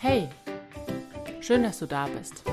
Hey, 0.00 0.28
schön, 1.40 1.64
dass 1.64 1.80
du 1.80 1.86
da 1.86 2.06
bist. 2.06 2.44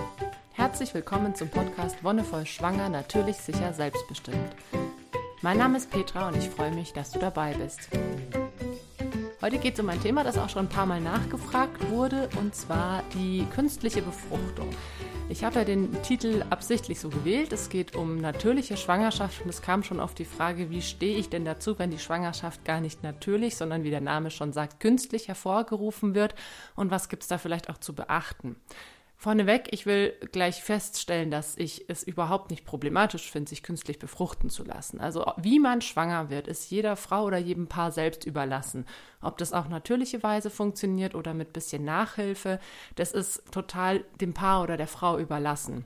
Herzlich 0.54 0.92
willkommen 0.96 1.36
zum 1.36 1.48
Podcast 1.50 2.04
Wonnevoll 2.04 2.44
Schwanger, 2.48 2.90
natürlich, 2.90 3.38
sicher, 3.38 3.72
selbstbestimmt. 3.72 4.56
Mein 5.44 5.60
Name 5.60 5.78
ist 5.78 5.92
Petra 5.92 6.30
und 6.30 6.38
ich 6.38 6.50
freue 6.50 6.72
mich, 6.72 6.94
dass 6.94 7.12
du 7.12 7.20
dabei 7.20 7.54
bist. 7.54 7.90
Heute 9.44 9.60
geht 9.60 9.76
es 9.76 9.80
um 9.80 9.90
ein 9.90 10.02
Thema, 10.02 10.24
das 10.24 10.40
auch 10.40 10.50
schon 10.50 10.66
ein 10.66 10.70
paar 10.70 10.88
Mal 10.88 11.02
nachgefragt 11.02 11.92
wurde, 11.92 12.30
und 12.40 12.56
zwar 12.56 13.04
die 13.14 13.46
künstliche 13.54 14.02
Befruchtung. 14.02 14.70
Ich 15.28 15.44
habe 15.44 15.56
ja 15.56 15.66
den 15.66 15.92
Titel 16.04 16.46
absichtlich 16.52 17.00
so 17.00 17.10
gewählt. 17.10 17.52
Es 17.52 17.70
geht 17.70 17.96
um 17.96 18.22
natürliche 18.22 18.78
Schwangerschaft 18.78 19.42
und 19.42 19.50
es 19.50 19.64
kam 19.64 19.82
schon 19.82 20.00
auf 20.00 20.14
die 20.14 20.24
Frage, 20.24 20.70
wie 20.70 20.84
stehe 20.84 21.18
ich 21.18 21.30
denn 21.30 21.46
dazu, 21.46 21.80
wenn 21.80 21.90
die 21.90 21.98
Schwangerschaft 21.98 22.64
gar 22.64 22.80
nicht 22.80 23.02
natürlich, 23.02 23.56
sondern 23.56 23.84
wie 23.84 23.90
der 23.90 24.02
Name 24.02 24.30
schon 24.30 24.54
sagt, 24.54 24.80
künstlich 24.80 25.28
hervorgerufen 25.28 26.14
wird 26.14 26.36
und 26.76 26.92
was 26.92 27.10
gibt 27.10 27.24
es 27.24 27.28
da 27.28 27.40
vielleicht 27.40 27.72
auch 27.72 27.80
zu 27.80 27.96
beachten. 27.96 28.56
Vorneweg, 29.18 29.70
ich 29.72 29.86
will 29.86 30.14
gleich 30.32 30.62
feststellen, 30.62 31.32
dass 31.32 31.58
ich 31.58 31.90
es 31.90 32.04
überhaupt 32.04 32.52
nicht 32.52 32.66
problematisch 32.66 33.32
finde, 33.32 33.50
sich 33.50 33.64
künstlich 33.64 33.98
befruchten 33.98 34.50
zu 34.50 34.64
lassen. 34.64 35.00
Also 35.00 35.26
wie 35.38 35.60
man 35.60 35.82
schwanger 35.82 36.30
wird, 36.30 36.48
ist 36.48 36.70
jeder 36.70 36.96
Frau 36.96 37.24
oder 37.24 37.38
jedem 37.38 37.68
Paar 37.68 37.92
selbst 37.92 38.26
überlassen. 38.26 38.86
Ob 39.22 39.38
das 39.38 39.54
auf 39.54 39.70
natürliche 39.70 40.22
Weise 40.22 40.50
funktioniert 40.50 41.16
oder 41.16 41.34
mit 41.34 41.54
bisschen 41.54 41.86
Nachhilfe, 41.86 42.60
das 42.96 43.14
ist 43.14 43.52
total 43.52 44.04
dem 44.20 44.34
Paar 44.34 44.62
oder 44.62 44.78
der 44.78 44.88
Frau 44.88 45.18
überlassen. 45.18 45.86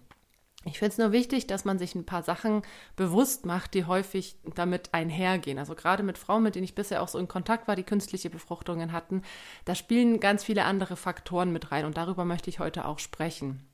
Ich 0.65 0.77
finde 0.79 0.91
es 0.91 0.97
nur 0.97 1.13
wichtig, 1.13 1.47
dass 1.47 1.63
man 1.63 1.79
sich 1.79 1.95
ein 1.95 2.05
paar 2.05 2.21
Sachen 2.21 2.63
bewusst 2.97 3.45
macht, 3.45 3.73
die 3.73 3.85
häufig 3.85 4.35
damit 4.55 4.93
einhergehen. 4.93 5.57
Also 5.57 5.73
gerade 5.73 6.03
mit 6.03 6.17
Frauen, 6.17 6.43
mit 6.43 6.55
denen 6.55 6.65
ich 6.65 6.75
bisher 6.75 7.01
auch 7.01 7.07
so 7.07 7.17
in 7.17 7.29
Kontakt 7.29 7.67
war, 7.69 7.77
die 7.77 7.83
künstliche 7.83 8.29
Befruchtungen 8.29 8.91
hatten, 8.91 9.23
da 9.63 9.73
spielen 9.73 10.19
ganz 10.19 10.43
viele 10.43 10.65
andere 10.65 10.97
Faktoren 10.97 11.53
mit 11.53 11.71
rein 11.71 11.85
und 11.85 11.95
darüber 11.95 12.25
möchte 12.25 12.49
ich 12.49 12.59
heute 12.59 12.85
auch 12.85 12.99
sprechen. 12.99 13.65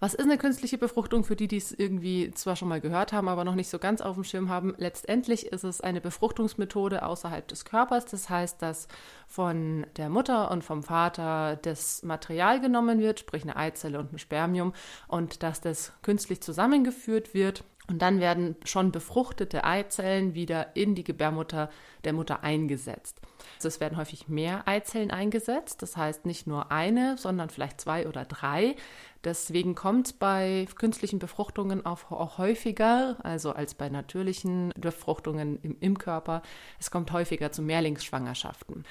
Was 0.00 0.14
ist 0.14 0.26
eine 0.26 0.38
künstliche 0.38 0.78
Befruchtung 0.78 1.24
für 1.24 1.34
die, 1.34 1.48
die 1.48 1.56
es 1.56 1.72
irgendwie 1.72 2.30
zwar 2.30 2.54
schon 2.54 2.68
mal 2.68 2.80
gehört 2.80 3.12
haben, 3.12 3.28
aber 3.28 3.44
noch 3.44 3.56
nicht 3.56 3.68
so 3.68 3.80
ganz 3.80 4.00
auf 4.00 4.14
dem 4.14 4.22
Schirm 4.22 4.48
haben? 4.48 4.74
Letztendlich 4.78 5.46
ist 5.46 5.64
es 5.64 5.80
eine 5.80 6.00
Befruchtungsmethode 6.00 7.02
außerhalb 7.04 7.48
des 7.48 7.64
Körpers. 7.64 8.04
Das 8.04 8.30
heißt, 8.30 8.62
dass 8.62 8.86
von 9.26 9.86
der 9.96 10.08
Mutter 10.08 10.52
und 10.52 10.62
vom 10.62 10.84
Vater 10.84 11.56
das 11.62 12.04
Material 12.04 12.60
genommen 12.60 13.00
wird, 13.00 13.18
sprich 13.18 13.42
eine 13.42 13.56
Eizelle 13.56 13.98
und 13.98 14.12
ein 14.12 14.18
Spermium, 14.20 14.72
und 15.08 15.42
dass 15.42 15.60
das 15.60 15.92
künstlich 16.02 16.40
zusammengeführt 16.42 17.34
wird 17.34 17.64
und 17.88 18.02
dann 18.02 18.20
werden 18.20 18.54
schon 18.64 18.92
befruchtete 18.92 19.64
Eizellen 19.64 20.34
wieder 20.34 20.76
in 20.76 20.94
die 20.94 21.04
Gebärmutter 21.04 21.70
der 22.04 22.12
Mutter 22.12 22.42
eingesetzt. 22.42 23.20
Also 23.56 23.68
es 23.68 23.80
werden 23.80 23.96
häufig 23.96 24.28
mehr 24.28 24.68
Eizellen 24.68 25.10
eingesetzt, 25.10 25.80
das 25.80 25.96
heißt 25.96 26.26
nicht 26.26 26.46
nur 26.46 26.70
eine, 26.70 27.16
sondern 27.16 27.48
vielleicht 27.48 27.80
zwei 27.80 28.06
oder 28.06 28.26
drei. 28.26 28.76
Deswegen 29.24 29.74
kommt 29.74 30.18
bei 30.18 30.66
künstlichen 30.76 31.18
Befruchtungen 31.18 31.84
auch, 31.84 32.10
auch 32.10 32.38
häufiger, 32.38 33.16
also 33.24 33.52
als 33.52 33.74
bei 33.74 33.88
natürlichen 33.88 34.72
Befruchtungen 34.78 35.58
im, 35.62 35.76
im 35.80 35.98
Körper, 35.98 36.42
es 36.78 36.90
kommt 36.90 37.12
häufiger 37.12 37.50
zu 37.50 37.62
Mehrlingsschwangerschaften. 37.62 38.84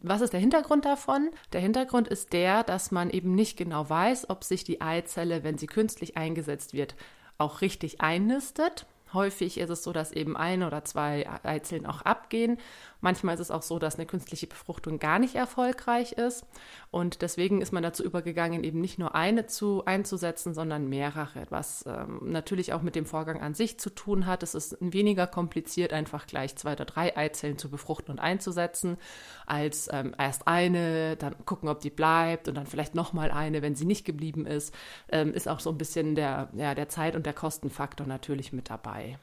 Was 0.00 0.20
ist 0.20 0.32
der 0.32 0.40
Hintergrund 0.40 0.84
davon? 0.84 1.30
Der 1.52 1.60
Hintergrund 1.60 2.08
ist 2.08 2.32
der, 2.32 2.62
dass 2.62 2.90
man 2.90 3.10
eben 3.10 3.34
nicht 3.34 3.56
genau 3.56 3.88
weiß, 3.88 4.30
ob 4.30 4.44
sich 4.44 4.64
die 4.64 4.80
Eizelle, 4.80 5.42
wenn 5.42 5.58
sie 5.58 5.66
künstlich 5.66 6.16
eingesetzt 6.16 6.72
wird, 6.72 6.94
auch 7.36 7.60
richtig 7.60 8.00
einnistet. 8.00 8.86
Häufig 9.12 9.58
ist 9.58 9.70
es 9.70 9.82
so, 9.82 9.92
dass 9.92 10.12
eben 10.12 10.36
ein 10.36 10.62
oder 10.62 10.84
zwei 10.84 11.28
Eizellen 11.42 11.86
auch 11.86 12.02
abgehen 12.02 12.58
Manchmal 13.00 13.34
ist 13.34 13.40
es 13.40 13.50
auch 13.50 13.62
so, 13.62 13.78
dass 13.78 13.96
eine 13.96 14.06
künstliche 14.06 14.46
Befruchtung 14.46 14.98
gar 14.98 15.18
nicht 15.18 15.36
erfolgreich 15.36 16.12
ist. 16.12 16.44
Und 16.90 17.22
deswegen 17.22 17.60
ist 17.60 17.72
man 17.72 17.82
dazu 17.82 18.02
übergegangen, 18.04 18.64
eben 18.64 18.80
nicht 18.80 18.98
nur 18.98 19.14
eine 19.14 19.46
zu, 19.46 19.84
einzusetzen, 19.84 20.52
sondern 20.52 20.88
mehrere, 20.88 21.46
was 21.50 21.84
ähm, 21.86 22.20
natürlich 22.24 22.72
auch 22.72 22.82
mit 22.82 22.96
dem 22.96 23.06
Vorgang 23.06 23.40
an 23.40 23.54
sich 23.54 23.78
zu 23.78 23.90
tun 23.90 24.26
hat. 24.26 24.42
Es 24.42 24.54
ist 24.54 24.76
weniger 24.80 25.26
kompliziert, 25.26 25.92
einfach 25.92 26.26
gleich 26.26 26.56
zwei 26.56 26.72
oder 26.72 26.84
drei 26.84 27.16
Eizellen 27.16 27.58
zu 27.58 27.70
befruchten 27.70 28.12
und 28.12 28.18
einzusetzen, 28.18 28.96
als 29.46 29.88
ähm, 29.92 30.14
erst 30.18 30.48
eine, 30.48 31.16
dann 31.16 31.36
gucken, 31.44 31.68
ob 31.68 31.80
die 31.80 31.90
bleibt 31.90 32.48
und 32.48 32.56
dann 32.56 32.66
vielleicht 32.66 32.94
nochmal 32.94 33.30
eine, 33.30 33.62
wenn 33.62 33.76
sie 33.76 33.84
nicht 33.84 34.04
geblieben 34.04 34.46
ist. 34.46 34.74
Ähm, 35.08 35.32
ist 35.34 35.48
auch 35.48 35.60
so 35.60 35.70
ein 35.70 35.78
bisschen 35.78 36.14
der, 36.14 36.48
ja, 36.54 36.74
der 36.74 36.88
Zeit- 36.88 37.14
und 37.14 37.26
der 37.26 37.34
Kostenfaktor 37.34 38.06
natürlich 38.06 38.52
mit 38.52 38.70
dabei. 38.70 39.18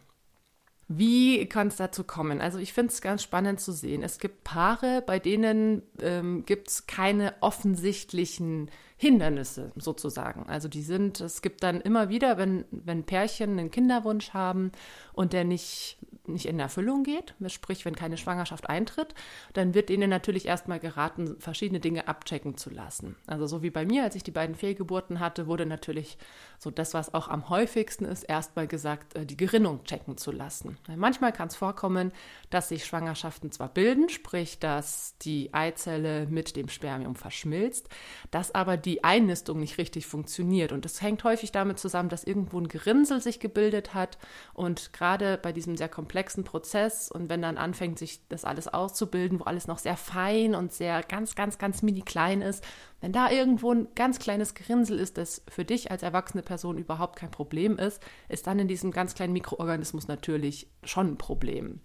Wie 0.88 1.48
kann 1.48 1.70
es 1.70 1.78
dazu 1.78 2.04
kommen? 2.04 2.42
Also 2.42 2.60
ich 2.60 2.72
finde 2.74 2.94
es 2.94 3.02
ganz 3.02 3.24
spannend 3.24 3.60
zu 3.60 3.72
sehen. 3.72 4.04
Es 4.04 4.20
gibt 4.20 4.44
Paare, 4.44 5.02
bei 5.06 5.18
denen 5.18 5.82
ähm, 6.00 6.46
gibt 6.46 6.70
es 6.70 6.86
keine 6.86 7.34
offensichtlichen 7.42 8.70
Hindernisse 8.98 9.72
sozusagen. 9.78 10.48
Also 10.48 10.68
die 10.68 10.84
sind, 10.84 11.22
es 11.22 11.42
gibt 11.42 11.64
dann 11.64 11.82
immer 11.82 12.10
wieder, 12.10 12.38
wenn, 12.38 12.66
wenn 12.70 13.04
Pärchen 13.04 13.58
einen 13.58 13.72
Kinderwunsch 13.72 14.32
haben 14.32 14.72
und 15.14 15.34
der 15.34 15.44
nicht 15.44 15.98
nicht 16.28 16.48
in 16.48 16.60
Erfüllung 16.60 17.04
geht, 17.04 17.36
sprich 17.48 17.86
wenn 17.86 17.96
keine 17.96 18.18
Schwangerschaft 18.18 18.70
eintritt, 18.70 19.14
dann 19.54 19.74
wird 19.74 19.90
ihnen 19.90 20.10
natürlich 20.10 20.46
erstmal 20.46 20.80
geraten, 20.80 21.36
verschiedene 21.40 21.80
Dinge 21.80 22.08
abchecken 22.08 22.58
zu 22.58 22.70
lassen. 22.70 23.16
Also 23.28 23.48
so 23.48 23.62
wie 23.62 23.70
bei 23.70 23.86
mir, 23.86 24.04
als 24.04 24.16
ich 24.16 24.24
die 24.24 24.32
beiden 24.32 24.56
Fehlgeburten 24.56 25.20
hatte, 25.20 25.48
wurde 25.48 25.66
natürlich 25.66 26.18
so 26.60 26.72
das, 26.72 26.94
was 26.94 27.14
auch 27.14 27.28
am 27.28 27.50
häufigsten 27.50 28.06
ist, 28.06 28.24
erstmal 28.24 28.68
gesagt, 28.68 29.16
äh, 29.16 29.26
die 29.26 29.38
Gerinnung 29.38 29.84
checken 29.84 30.18
zu 30.18 30.32
lassen. 30.32 30.78
Manchmal 30.96 31.32
kann 31.32 31.48
es 31.50 31.56
vorkommen, 31.56 32.12
dass 32.50 32.70
sich 32.70 32.86
Schwangerschaften 32.86 33.52
zwar 33.52 33.70
bilden, 33.70 34.10
sprich, 34.10 34.60
dass 34.60 35.18
die 35.20 35.54
Eizelle 35.54 36.28
mit 36.28 36.56
dem 36.56 36.70
Spermium 36.70 37.16
verschmilzt, 37.16 37.90
dass 38.32 38.54
aber 38.56 38.78
die 38.78 39.04
Einnistung 39.04 39.60
nicht 39.60 39.78
richtig 39.78 40.06
funktioniert. 40.08 40.72
Und 40.72 40.86
das 40.86 41.02
hängt 41.02 41.24
häufig 41.24 41.52
damit 41.52 41.80
zusammen, 41.80 42.10
dass 42.10 42.24
irgendwo 42.24 42.60
ein 42.60 42.68
Gerinnsel 42.68 43.22
sich 43.22 43.40
gebildet 43.40 43.94
hat 43.94 44.18
und 44.54 44.94
gerade 44.94 45.38
bei 45.42 45.52
diesem 45.52 45.78
sehr 45.78 45.90
komplexen 45.90 46.15
komplexen 46.16 46.46
Prozess 46.46 47.12
und 47.12 47.28
wenn 47.28 47.42
dann 47.42 47.58
anfängt, 47.58 48.00
sich 48.00 48.26
das 48.30 48.46
alles 48.46 48.70
auszubilden, 48.70 49.42
wo 49.42 49.44
alles 49.44 49.68
noch 49.68 49.80
sehr 49.80 49.98
fein 49.98 50.56
und 50.56 50.72
sehr 50.72 51.04
ganz, 51.04 51.36
ganz, 51.36 51.58
ganz 51.58 51.82
mini 51.82 52.04
klein 52.04 52.42
ist, 52.42 52.64
wenn 53.02 53.12
da 53.12 53.30
irgendwo 53.30 53.74
ein 53.74 53.90
ganz 53.96 54.18
kleines 54.18 54.54
Gerinnsel 54.54 54.98
ist, 54.98 55.18
das 55.18 55.44
für 55.50 55.66
dich 55.66 55.92
als 55.92 56.04
erwachsene 56.04 56.42
Person 56.42 56.78
überhaupt 56.78 57.18
kein 57.18 57.32
Problem 57.32 57.78
ist, 57.78 58.02
ist 58.30 58.48
dann 58.48 58.60
in 58.60 58.70
diesem 58.70 58.92
ganz 58.92 59.14
kleinen 59.14 59.34
Mikroorganismus 59.34 60.08
natürlich 60.08 60.72
schon 60.84 61.08
ein 61.08 61.18
Problem. 61.18 61.82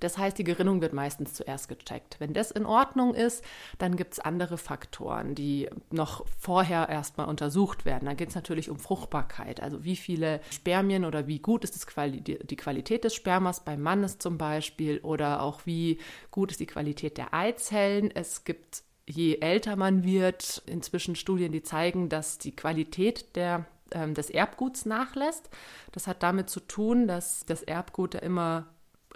Das 0.00 0.18
heißt, 0.18 0.38
die 0.38 0.44
Gerinnung 0.44 0.80
wird 0.80 0.92
meistens 0.92 1.34
zuerst 1.34 1.68
gecheckt. 1.68 2.16
Wenn 2.18 2.32
das 2.32 2.50
in 2.50 2.66
Ordnung 2.66 3.14
ist, 3.14 3.44
dann 3.78 3.96
gibt 3.96 4.14
es 4.14 4.20
andere 4.20 4.58
Faktoren, 4.58 5.34
die 5.34 5.68
noch 5.90 6.24
vorher 6.38 6.88
erstmal 6.88 7.28
untersucht 7.28 7.84
werden. 7.84 8.06
Dann 8.06 8.16
geht 8.16 8.30
es 8.30 8.34
natürlich 8.34 8.70
um 8.70 8.78
Fruchtbarkeit, 8.78 9.62
also 9.62 9.84
wie 9.84 9.96
viele 9.96 10.40
Spermien 10.50 11.04
oder 11.04 11.26
wie 11.26 11.38
gut 11.38 11.64
ist 11.64 11.86
Quali 11.86 12.20
die 12.20 12.56
Qualität 12.56 13.04
des 13.04 13.14
Spermas 13.14 13.64
beim 13.64 13.80
Mann 13.80 14.04
ist 14.04 14.22
zum 14.22 14.38
Beispiel 14.38 14.98
oder 15.00 15.42
auch 15.42 15.60
wie 15.64 15.98
gut 16.30 16.50
ist 16.50 16.60
die 16.60 16.66
Qualität 16.66 17.18
der 17.18 17.34
Eizellen. 17.34 18.10
Es 18.10 18.44
gibt 18.44 18.82
je 19.06 19.38
älter 19.38 19.76
man 19.76 20.04
wird, 20.04 20.62
inzwischen 20.66 21.16
Studien, 21.16 21.50
die 21.50 21.62
zeigen, 21.62 22.08
dass 22.10 22.36
die 22.36 22.54
Qualität 22.54 23.36
der 23.36 23.64
ähm, 23.92 24.14
des 24.14 24.30
Erbguts 24.30 24.84
nachlässt. 24.84 25.48
Das 25.92 26.06
hat 26.06 26.22
damit 26.22 26.50
zu 26.50 26.60
tun, 26.60 27.06
dass 27.06 27.44
das 27.46 27.62
Erbgut 27.62 28.14
ja 28.14 28.20
immer 28.20 28.66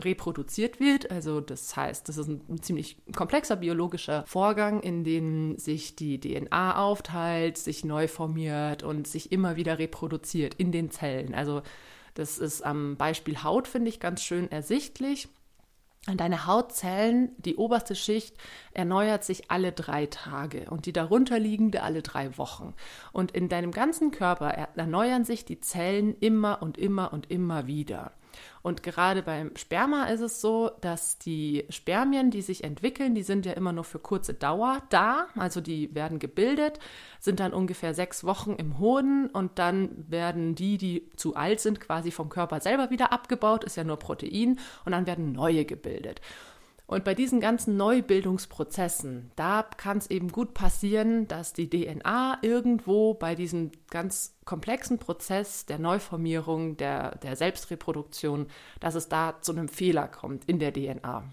reproduziert 0.04 0.80
wird. 0.80 1.10
Also 1.10 1.40
das 1.40 1.76
heißt, 1.76 2.08
das 2.08 2.16
ist 2.16 2.28
ein, 2.28 2.62
ziemlich 2.62 2.96
komplexer 3.14 3.56
biologischer 3.56 4.24
Vorgang, 4.26 4.80
in 4.80 5.04
dem 5.04 5.58
sich 5.58 5.96
die 5.96 6.20
DNA 6.20 6.76
aufteilt, 6.76 7.58
sich 7.58 7.84
neu 7.84 8.08
formiert 8.08 8.82
und 8.82 9.06
sich 9.06 9.32
immer 9.32 9.56
wieder 9.56 9.78
reproduziert 9.78 10.54
in 10.54 10.72
den 10.72 10.91
Zellen. 10.91 11.34
Also 11.34 11.62
das 12.14 12.38
ist 12.38 12.62
am 12.62 12.96
Beispiel 12.96 13.42
Haut, 13.42 13.68
finde 13.68 13.88
ich, 13.88 14.00
ganz 14.00 14.22
schön 14.22 14.50
ersichtlich. 14.50 15.28
Deine 16.16 16.46
Hautzellen, 16.46 17.30
die 17.38 17.54
oberste 17.54 17.94
Schicht, 17.94 18.36
erneuert 18.72 19.22
sich 19.22 19.52
alle 19.52 19.70
drei 19.70 20.06
Tage 20.06 20.68
und 20.68 20.86
die 20.86 20.92
darunterliegende 20.92 21.84
alle 21.84 22.03
drei 22.03 22.36
Wochen. 22.38 22.74
Und 23.12 23.30
in 23.30 23.48
deinem 23.48 23.71
ganzen 23.71 24.10
Körper 24.10 24.48
erneuern 24.48 25.24
sich 25.24 25.44
die 25.44 25.60
Zellen 25.60 26.16
immer 26.18 26.60
und 26.60 26.77
immer 26.77 27.12
und 27.12 27.30
immer 27.30 27.68
wieder. 27.68 28.12
Und 28.62 28.82
gerade 28.82 29.22
beim 29.22 29.56
Sperma 29.56 30.04
ist 30.04 30.20
es 30.20 30.40
so, 30.40 30.70
dass 30.80 31.18
die 31.18 31.64
Spermien, 31.68 32.30
die 32.30 32.42
sich 32.42 32.64
entwickeln, 32.64 33.14
die 33.14 33.22
sind 33.22 33.46
ja 33.46 33.52
immer 33.52 33.72
nur 33.72 33.84
für 33.84 33.98
kurze 33.98 34.34
Dauer 34.34 34.82
da. 34.90 35.26
Also 35.36 35.60
die 35.60 35.94
werden 35.94 36.18
gebildet, 36.18 36.78
sind 37.18 37.40
dann 37.40 37.52
ungefähr 37.52 37.94
sechs 37.94 38.24
Wochen 38.24 38.52
im 38.52 38.78
Hoden 38.78 39.28
und 39.28 39.58
dann 39.58 39.90
werden 40.08 40.54
die, 40.54 40.78
die 40.78 41.10
zu 41.16 41.34
alt 41.34 41.60
sind, 41.60 41.80
quasi 41.80 42.10
vom 42.10 42.28
Körper 42.28 42.60
selber 42.60 42.90
wieder 42.90 43.12
abgebaut, 43.12 43.64
ist 43.64 43.76
ja 43.76 43.84
nur 43.84 43.98
Protein 43.98 44.58
und 44.84 44.92
dann 44.92 45.06
werden 45.06 45.32
neue 45.32 45.64
gebildet. 45.64 46.20
Und 46.86 47.04
bei 47.04 47.14
diesen 47.14 47.40
ganzen 47.40 47.76
Neubildungsprozessen, 47.76 49.30
da 49.36 49.62
kann 49.62 49.98
es 49.98 50.10
eben 50.10 50.30
gut 50.30 50.52
passieren, 50.52 51.26
dass 51.26 51.52
die 51.52 51.70
DNA 51.70 52.38
irgendwo 52.42 53.14
bei 53.14 53.34
diesem 53.34 53.70
ganz 53.88 54.36
komplexen 54.44 54.98
Prozess 54.98 55.64
der 55.64 55.78
Neuformierung, 55.78 56.76
der, 56.76 57.16
der 57.18 57.36
Selbstreproduktion, 57.36 58.48
dass 58.80 58.94
es 58.94 59.08
da 59.08 59.40
zu 59.40 59.52
einem 59.52 59.68
Fehler 59.68 60.08
kommt 60.08 60.44
in 60.46 60.58
der 60.58 60.72
DNA. 60.72 61.24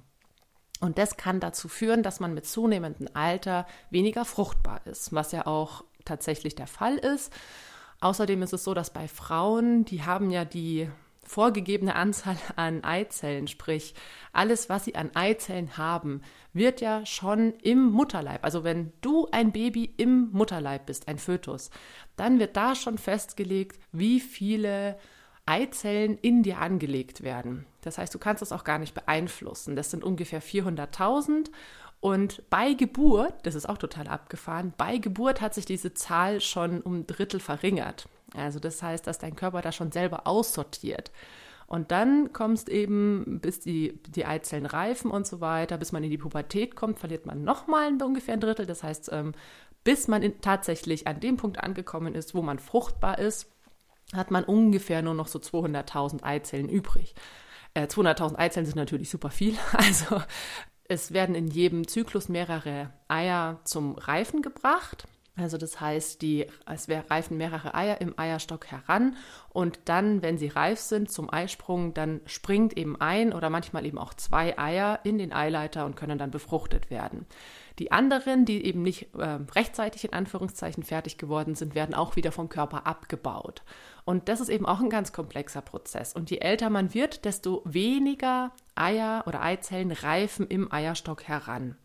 Und 0.80 0.98
das 0.98 1.18
kann 1.18 1.40
dazu 1.40 1.68
führen, 1.68 2.04
dass 2.04 2.20
man 2.20 2.34
mit 2.34 2.46
zunehmendem 2.46 3.10
Alter 3.14 3.68
weniger 3.90 4.24
fruchtbar 4.24 4.82
ist, 4.86 5.14
was 5.14 5.34
ja 5.34 5.46
auch 5.46 5.84
tatsächlich 6.06 6.56
der 6.56 6.68
Fall 6.68 6.96
ist. 6.96 7.34
Außerdem 8.02 8.42
ist 8.44 8.54
es 8.54 8.64
so, 8.64 8.74
dass 8.74 8.92
bei 8.92 9.10
Frauen, 9.10 9.84
die 9.84 10.04
haben 10.04 10.30
ja 10.30 10.46
die 10.46 10.90
vorgegebene 11.30 11.96
Anzahl 11.96 12.38
an 12.56 12.84
Eizellen, 12.84 13.48
sprich 13.48 13.94
alles, 14.34 14.68
was 14.68 14.86
sie 14.86 14.96
an 14.96 15.12
Eizellen 15.14 15.78
haben, 15.78 16.22
wird 16.54 16.82
ja 16.82 17.06
schon 17.06 17.54
im 17.62 17.92
Mutterleib, 17.92 18.44
also 18.44 18.64
wenn 18.64 18.92
du 19.02 19.28
ein 19.32 19.52
Baby 19.52 19.94
im 19.98 20.32
Mutterleib 20.32 20.88
bist, 20.88 21.08
ein 21.08 21.20
Fötus, 21.20 21.70
dann 22.16 22.40
wird 22.40 22.58
da 22.58 22.74
schon 22.74 22.98
festgelegt, 22.98 23.80
wie 23.92 24.20
viele 24.20 24.98
Eizellen 25.46 26.18
in 26.18 26.42
dir 26.42 26.60
angelegt 26.60 27.22
werden. 27.22 27.66
Das 27.82 28.00
heißt, 28.00 28.14
du 28.14 28.20
kannst 28.20 28.42
das 28.42 28.52
auch 28.52 28.64
gar 28.64 28.80
nicht 28.80 28.94
beeinflussen. 28.94 29.76
Das 29.76 29.92
sind 29.92 30.04
ungefähr 30.04 30.42
400.000 30.42 31.50
und 32.02 32.50
bei 32.50 32.74
Geburt, 32.74 33.34
das 33.44 33.56
ist 33.56 33.70
auch 33.70 33.78
total 33.78 34.08
abgefahren, 34.08 34.74
bei 34.78 34.98
Geburt 34.98 35.42
hat 35.42 35.54
sich 35.54 35.66
diese 35.66 35.94
Zahl 35.94 36.42
schon 36.42 36.82
um 36.82 37.00
ein 37.00 37.08
Drittel 37.08 37.40
verringert. 37.40 38.08
Also 38.36 38.60
das 38.60 38.82
heißt, 38.82 39.08
dass 39.08 39.20
dein 39.20 39.36
Körper 39.36 39.62
da 39.62 39.72
schon 39.72 39.92
selber 39.92 40.28
aussortiert. 40.28 41.12
Und 41.68 41.92
dann 41.92 42.34
kommst 42.34 42.68
eben, 42.68 43.40
bis 43.42 43.60
die, 43.60 44.02
die 44.08 44.26
Eizellen 44.26 44.66
reifen 44.66 45.12
und 45.12 45.28
so 45.28 45.40
weiter, 45.40 45.78
bis 45.78 45.92
man 45.92 46.04
in 46.04 46.10
die 46.10 46.18
Pubertät 46.18 46.76
kommt, 46.76 47.00
verliert 47.00 47.28
man 47.28 47.44
nochmal 47.44 47.94
ungefähr 48.02 48.34
ein 48.34 48.40
Drittel. 48.40 48.66
Das 48.66 48.82
heißt, 48.82 49.12
ähm, 49.12 49.34
bis 49.84 50.08
man 50.08 50.24
in, 50.24 50.42
tatsächlich 50.42 51.06
an 51.06 51.20
dem 51.20 51.38
Punkt 51.38 51.64
angekommen 51.64 52.16
ist, 52.16 52.34
wo 52.34 52.42
man 52.42 52.58
fruchtbar 52.58 53.20
ist, 53.20 53.52
hat 54.14 54.32
man 54.32 54.44
ungefähr 54.44 55.04
nur 55.04 55.14
noch 55.14 55.28
so 55.28 55.38
200.000 55.38 56.24
Eizellen 56.24 56.70
übrig. 56.70 57.14
Äh, 57.76 57.84
200.000 57.84 58.38
Eizellen 58.38 58.66
sind 58.66 58.76
natürlich 58.76 59.10
super 59.10 59.30
viel. 59.30 59.56
Also 59.74 60.22
es 60.86 61.14
werden 61.14 61.36
in 61.36 61.48
jedem 61.48 61.88
Zyklus 61.88 62.30
mehrere 62.30 62.92
Eier 63.08 63.60
zum 63.64 63.96
Reifen 63.96 64.42
gebracht. 64.42 65.08
Also 65.36 65.58
das 65.58 65.80
heißt, 65.80 66.22
die, 66.22 66.48
es 66.66 66.90
reifen 66.90 67.38
mehrere 67.38 67.74
Eier 67.74 68.02
im 68.02 68.18
Eierstock 68.18 68.68
heran 68.68 69.16
und 69.50 69.80
dann, 69.86 70.22
wenn 70.22 70.38
sie 70.38 70.48
reif 70.48 70.80
sind 70.80 71.12
zum 71.12 71.32
Eisprung, 71.32 71.94
dann 71.94 72.22
springt 72.26 72.78
eben 72.78 73.00
ein 73.00 73.34
oder 73.34 73.50
manchmal 73.50 73.86
eben 73.86 73.98
auch 73.98 74.14
zwei 74.14 74.58
Eier 74.58 75.00
in 75.04 75.18
den 75.18 75.32
Eileiter 75.32 75.86
und 75.86 75.96
können 75.96 76.18
dann 76.18 76.32
befruchtet 76.32 76.90
werden. 76.90 77.26
Die 77.80 77.94
anderen, 77.94 78.44
die 78.44 78.66
eben 78.66 78.82
nicht 78.82 79.16
äh, 79.16 79.40
rechtzeitig 79.56 80.04
in 80.04 80.14
Anführungszeichen 80.14 80.84
fertig 80.84 81.18
geworden 81.18 81.56
sind, 81.56 81.76
werden 81.76 81.96
auch 81.96 82.18
wieder 82.18 82.34
vom 82.34 82.50
Körper 82.50 82.86
abgebaut. 82.86 83.64
Und 84.04 84.28
das 84.28 84.42
ist 84.42 84.50
eben 84.50 84.66
auch 84.66 84.82
ein 84.82 84.90
ganz 84.90 85.14
komplexer 85.14 85.62
Prozess. 85.62 86.14
Und 86.14 86.30
je 86.30 86.40
älter 86.40 86.70
man 86.70 86.94
wird, 86.94 87.24
desto 87.24 87.62
weniger 87.64 88.52
Eier 88.76 89.24
oder 89.28 89.42
Eizellen 89.42 89.92
reifen 89.92 90.48
im 90.48 90.72
Eierstock 90.72 91.24
heran. 91.24 91.78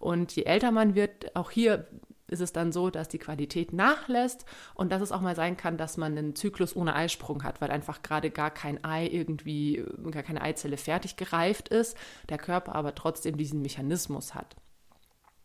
Und 0.00 0.34
je 0.34 0.42
älter 0.42 0.72
man 0.72 0.96
wird, 0.96 1.36
auch 1.36 1.52
hier 1.52 1.86
ist 2.28 2.40
es 2.40 2.52
dann 2.52 2.72
so, 2.72 2.90
dass 2.90 3.08
die 3.08 3.18
Qualität 3.18 3.72
nachlässt 3.72 4.44
und 4.74 4.90
dass 4.90 5.02
es 5.02 5.12
auch 5.12 5.20
mal 5.20 5.36
sein 5.36 5.56
kann, 5.56 5.76
dass 5.76 5.96
man 5.96 6.16
einen 6.16 6.34
Zyklus 6.34 6.74
ohne 6.74 6.94
Eisprung 6.94 7.44
hat, 7.44 7.60
weil 7.60 7.70
einfach 7.70 8.02
gerade 8.02 8.30
gar 8.30 8.50
kein 8.50 8.82
Ei 8.84 9.06
irgendwie, 9.06 9.84
gar 10.10 10.22
keine 10.22 10.42
Eizelle 10.42 10.76
fertig 10.76 11.16
gereift 11.16 11.68
ist, 11.68 11.96
der 12.28 12.38
Körper 12.38 12.74
aber 12.74 12.94
trotzdem 12.94 13.36
diesen 13.36 13.62
Mechanismus 13.62 14.34
hat. 14.34 14.56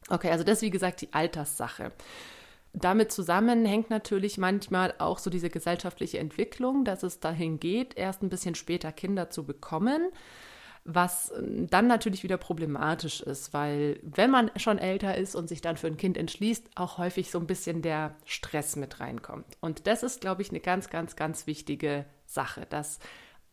Okay, 0.09 0.31
also 0.31 0.43
das 0.43 0.57
ist 0.57 0.63
wie 0.63 0.71
gesagt 0.71 1.01
die 1.01 1.13
Alterssache. 1.13 1.91
Damit 2.73 3.11
zusammenhängt 3.11 3.89
natürlich 3.89 4.37
manchmal 4.37 4.93
auch 4.97 5.19
so 5.19 5.29
diese 5.29 5.49
gesellschaftliche 5.49 6.19
Entwicklung, 6.19 6.85
dass 6.85 7.03
es 7.03 7.19
dahin 7.19 7.59
geht, 7.59 7.97
erst 7.97 8.23
ein 8.23 8.29
bisschen 8.29 8.55
später 8.55 8.91
Kinder 8.93 9.29
zu 9.29 9.45
bekommen, 9.45 10.09
was 10.83 11.31
dann 11.37 11.87
natürlich 11.87 12.23
wieder 12.23 12.37
problematisch 12.37 13.21
ist, 13.21 13.53
weil 13.53 13.99
wenn 14.01 14.31
man 14.31 14.51
schon 14.55 14.79
älter 14.79 15.15
ist 15.15 15.35
und 15.35 15.47
sich 15.47 15.61
dann 15.61 15.77
für 15.77 15.87
ein 15.87 15.97
Kind 15.97 16.17
entschließt, 16.17 16.71
auch 16.75 16.97
häufig 16.97 17.29
so 17.29 17.39
ein 17.39 17.47
bisschen 17.47 17.81
der 17.81 18.15
Stress 18.25 18.75
mit 18.75 18.99
reinkommt. 18.99 19.45
Und 19.59 19.85
das 19.85 20.01
ist, 20.01 20.21
glaube 20.21 20.41
ich, 20.41 20.49
eine 20.49 20.59
ganz, 20.59 20.89
ganz, 20.89 21.15
ganz 21.15 21.45
wichtige 21.45 22.05
Sache, 22.25 22.65
dass 22.69 22.99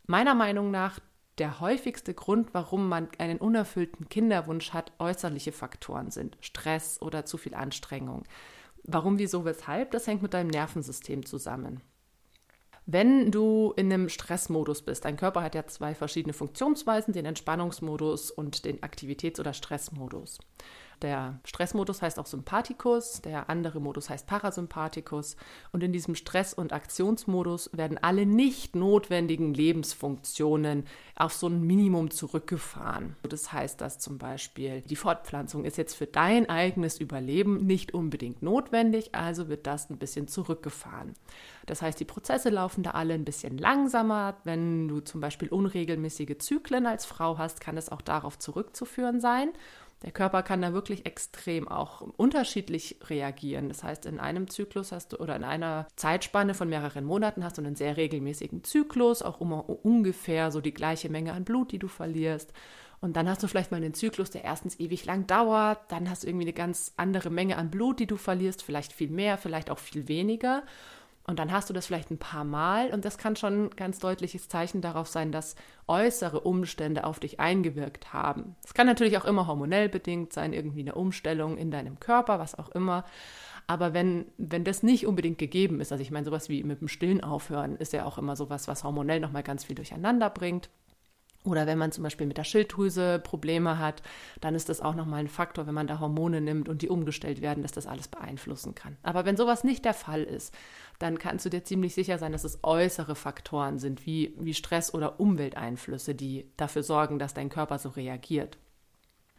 meiner 0.07 0.35
Meinung 0.35 0.71
nach 0.71 1.01
der 1.39 1.61
häufigste 1.61 2.15
Grund, 2.15 2.53
warum 2.53 2.89
man 2.89 3.09
einen 3.19 3.39
unerfüllten 3.39 4.09
Kinderwunsch 4.09 4.73
hat, 4.73 4.93
äußerliche 4.99 5.53
Faktoren 5.53 6.11
sind. 6.11 6.37
Stress 6.41 7.01
oder 7.01 7.25
zu 7.27 7.37
viel 7.37 7.55
Anstrengung. 7.55 8.25
Warum, 8.85 9.19
wieso, 9.19 9.45
weshalb? 9.45 9.91
Das 9.91 10.07
hängt 10.07 10.23
mit 10.23 10.35
deinem 10.35 10.49
Nervensystem 10.49 11.27
zusammen. 11.27 11.83
Wenn 12.91 13.31
du 13.31 13.75
in 13.77 13.93
einem 13.93 14.09
Stressmodus 14.09 14.81
bist, 14.81 15.05
dein 15.05 15.19
Körper 15.19 15.43
hat 15.43 15.55
ja 15.55 15.67
zwei 15.67 15.95
verschiedene 15.95 16.33
Funktionsweisen, 16.33 17.13
den 17.13 17.27
Entspannungsmodus 17.27 18.31
und 18.31 18.65
den 18.65 18.83
Aktivitäts- 18.83 19.39
oder 19.39 19.53
Stressmodus. 19.53 20.39
Der 21.03 21.39
Stressmodus 21.45 22.03
heißt 22.03 22.19
auch 22.19 22.27
Sympathikus, 22.27 23.23
der 23.23 23.49
andere 23.49 23.81
Modus 23.81 24.11
heißt 24.11 24.27
Parasympathikus. 24.27 25.37
Und 25.73 25.83
in 25.83 25.93
diesem 25.93 26.15
Stress- 26.15 26.55
und 26.55 26.73
Aktionsmodus 26.73 27.71
werden 27.73 27.99
alle 27.99 28.27
nicht 28.27 28.75
notwendigen 28.75 29.55
Lebensfunktionen 29.55 30.85
auf 31.15 31.33
so 31.33 31.49
ein 31.49 31.63
Minimum 31.63 32.11
zurückgefahren. 32.11 33.17
Das 33.23 33.53
heißt, 33.53 33.81
dass 33.81 33.99
zum 33.99 34.19
Beispiel 34.19 34.83
die 34.83 34.97
Fortpflanzung 34.97 35.65
ist 35.65 35.79
jetzt 35.79 35.95
für 35.95 36.07
dein 36.07 36.49
eigenes 36.49 36.99
Überleben 36.99 37.67
nicht 37.67 37.95
unbedingt 37.95 38.43
notwendig, 38.43 39.15
also 39.15 39.49
wird 39.49 39.67
das 39.67 39.91
ein 39.91 39.99
bisschen 39.99 40.29
zurückgefahren. 40.29 41.15
Das 41.67 41.83
heißt, 41.83 42.01
die 42.01 42.05
Prozesse 42.05 42.49
laufen 42.49 42.83
da 42.83 42.93
alle 42.93 43.15
ein 43.15 43.25
bisschen 43.25 43.59
langsamer. 43.59 44.37
Wenn 44.45 44.89
du 44.89 45.01
zum 45.01 45.21
Beispiel 45.21 45.49
unregelmäßige 45.49 46.39
Zyklen 46.39 46.87
als 46.87 47.05
Frau 47.05 47.37
hast, 47.37 47.61
kann 47.61 47.77
es 47.77 47.91
auch 47.91 48.01
darauf 48.01 48.39
zurückzuführen 48.39 49.21
sein. 49.21 49.51
Der 50.03 50.13
Körper 50.13 50.45
kann 50.45 50.63
da 50.63 50.73
wirklich 50.73 51.07
extrem 51.07 51.67
auch 51.67 52.03
unterschiedlich 52.03 52.99
reagieren. 53.09 53.69
Das 53.69 53.83
heißt, 53.83 54.07
in 54.07 54.21
einem 54.21 54.49
Zyklus 54.49 54.93
hast 54.93 55.13
du 55.13 55.17
oder 55.17 55.35
in 55.35 55.43
einer 55.43 55.89
Zeitspanne 55.97 56.55
von 56.55 56.69
mehreren 56.69 57.05
Monaten 57.05 57.43
hast 57.43 57.59
du 57.59 57.63
einen 57.63 57.75
sehr 57.75 57.97
regelmäßigen 57.97 58.63
Zyklus, 58.63 59.23
auch 59.23 59.41
immer 59.41 59.69
ungefähr 59.69 60.53
so 60.53 60.61
die 60.61 60.75
gleiche 60.75 61.09
Menge 61.09 61.33
an 61.33 61.45
Blut, 61.45 61.73
die 61.73 61.81
du 61.81 61.89
verlierst. 61.89 62.53
Und 63.01 63.17
dann 63.17 63.29
hast 63.29 63.43
du 63.43 63.49
vielleicht 63.49 63.71
mal 63.71 63.77
einen 63.79 63.95
Zyklus, 63.95 64.31
der 64.31 64.45
erstens 64.45 64.79
ewig 64.79 65.05
lang 65.05 65.27
dauert, 65.27 65.81
dann 65.91 66.11
hast 66.11 66.23
du 66.23 66.29
irgendwie 66.29 66.47
eine 66.47 66.53
ganz 66.53 66.93
andere 66.97 67.31
Menge 67.31 67.57
an 67.57 67.71
Blut, 67.71 68.01
die 68.01 68.07
du 68.07 68.17
verlierst, 68.17 68.63
vielleicht 68.63 68.93
viel 68.93 69.11
mehr, 69.11 69.39
vielleicht 69.39 69.71
auch 69.71 69.79
viel 69.79 70.09
weniger. 70.09 70.65
Und 71.29 71.39
dann 71.39 71.53
hast 71.53 71.69
du 71.69 71.75
das 71.75 71.85
vielleicht 71.85 72.11
ein 72.11 72.17
paar 72.17 72.45
Mal 72.45 72.89
und 72.89 73.05
das 73.05 73.19
kann 73.19 73.37
schon 73.37 73.67
ein 73.67 73.71
ganz 73.77 73.99
deutliches 73.99 74.49
Zeichen 74.49 74.81
darauf 74.81 75.09
sein, 75.09 75.31
dass 75.31 75.57
äußere 75.87 76.41
Umstände 76.41 77.05
auf 77.05 77.21
dich 77.21 77.39
eingewirkt 77.39 78.15
haben. 78.15 78.57
Es 78.65 78.73
kann 78.73 78.87
natürlich 78.87 79.19
auch 79.19 79.27
immer 79.27 79.47
hormonell 79.47 79.91
bedingt 79.91 80.33
sein, 80.33 80.55
irgendwie 80.55 80.81
eine 80.81 80.95
Umstellung 80.95 81.59
in 81.59 81.71
deinem 81.71 82.01
Körper, 82.01 82.39
was 82.39 82.59
auch 82.59 82.71
immer. 82.71 83.05
Aber 83.67 83.93
wenn, 83.93 84.25
wenn 84.39 84.65
das 84.65 84.83
nicht 84.83 85.07
unbedingt 85.07 85.37
gegeben 85.37 85.83
ist, 85.83 85.93
also 85.93 86.01
ich 86.01 86.11
meine, 86.11 86.25
sowas 86.25 86.49
wie 86.49 86.63
mit 86.63 86.81
dem 86.81 86.89
Stillen 86.89 87.23
aufhören, 87.23 87.77
ist 87.77 87.93
ja 87.93 88.07
auch 88.07 88.17
immer 88.17 88.35
sowas, 88.35 88.67
was 88.67 88.83
hormonell 88.83 89.21
nochmal 89.21 89.43
ganz 89.43 89.65
viel 89.65 89.77
durcheinander 89.77 90.31
bringt. 90.31 90.71
Oder 91.49 91.67
wenn 91.67 91.79
man 91.79 91.93
zum 91.93 92.05
Beispiel 92.05 92.27
mit 92.27 92.37
der 92.37 92.45
Schilddrüse 92.45 93.19
Probleme 93.19 93.79
hat, 93.79 94.03
dann 94.43 94.55
ist 94.55 94.69
das 94.69 94.83
auch 94.83 94.95
nochmal 94.95 95.21
ein 95.21 95.29
Faktor, 95.29 95.67
wenn 95.67 95.75
man 95.75 95.87
da 95.87 95.99
Hormone 95.99 96.43
nimmt 96.43 96.69
und 96.69 96.83
die 96.83 96.91
umgestellt 96.91 97.41
werden, 97.41 97.63
dass 97.63 97.73
das 97.73 97.87
alles 97.87 98.09
beeinflussen 98.09 98.75
kann. 98.75 98.99
Aber 99.03 99.25
wenn 99.25 99.39
sowas 99.39 99.65
nicht 99.65 99.87
der 99.87 99.95
Fall 99.95 100.23
ist, 100.23 100.55
dann 100.99 101.19
kannst 101.19 101.47
du 101.47 101.51
dir 101.51 101.65
ziemlich 101.65 101.95
sicher 101.95 102.19
sein, 102.19 102.33
dass 102.33 102.45
es 102.45 102.59
äußere 102.63 103.15
Faktoren 103.15 103.79
sind, 103.79 104.05
wie, 104.05 104.35
wie 104.39 104.53
Stress 104.53 104.93
oder 104.93 105.21
Umwelteinflüsse, 105.21 106.15
die 106.15 106.51
dafür 106.59 106.83
sorgen, 106.83 107.19
dass 107.19 107.33
dein 107.33 107.49
Körper 107.49 107.79
so 107.79 107.89
reagiert. 107.89 108.59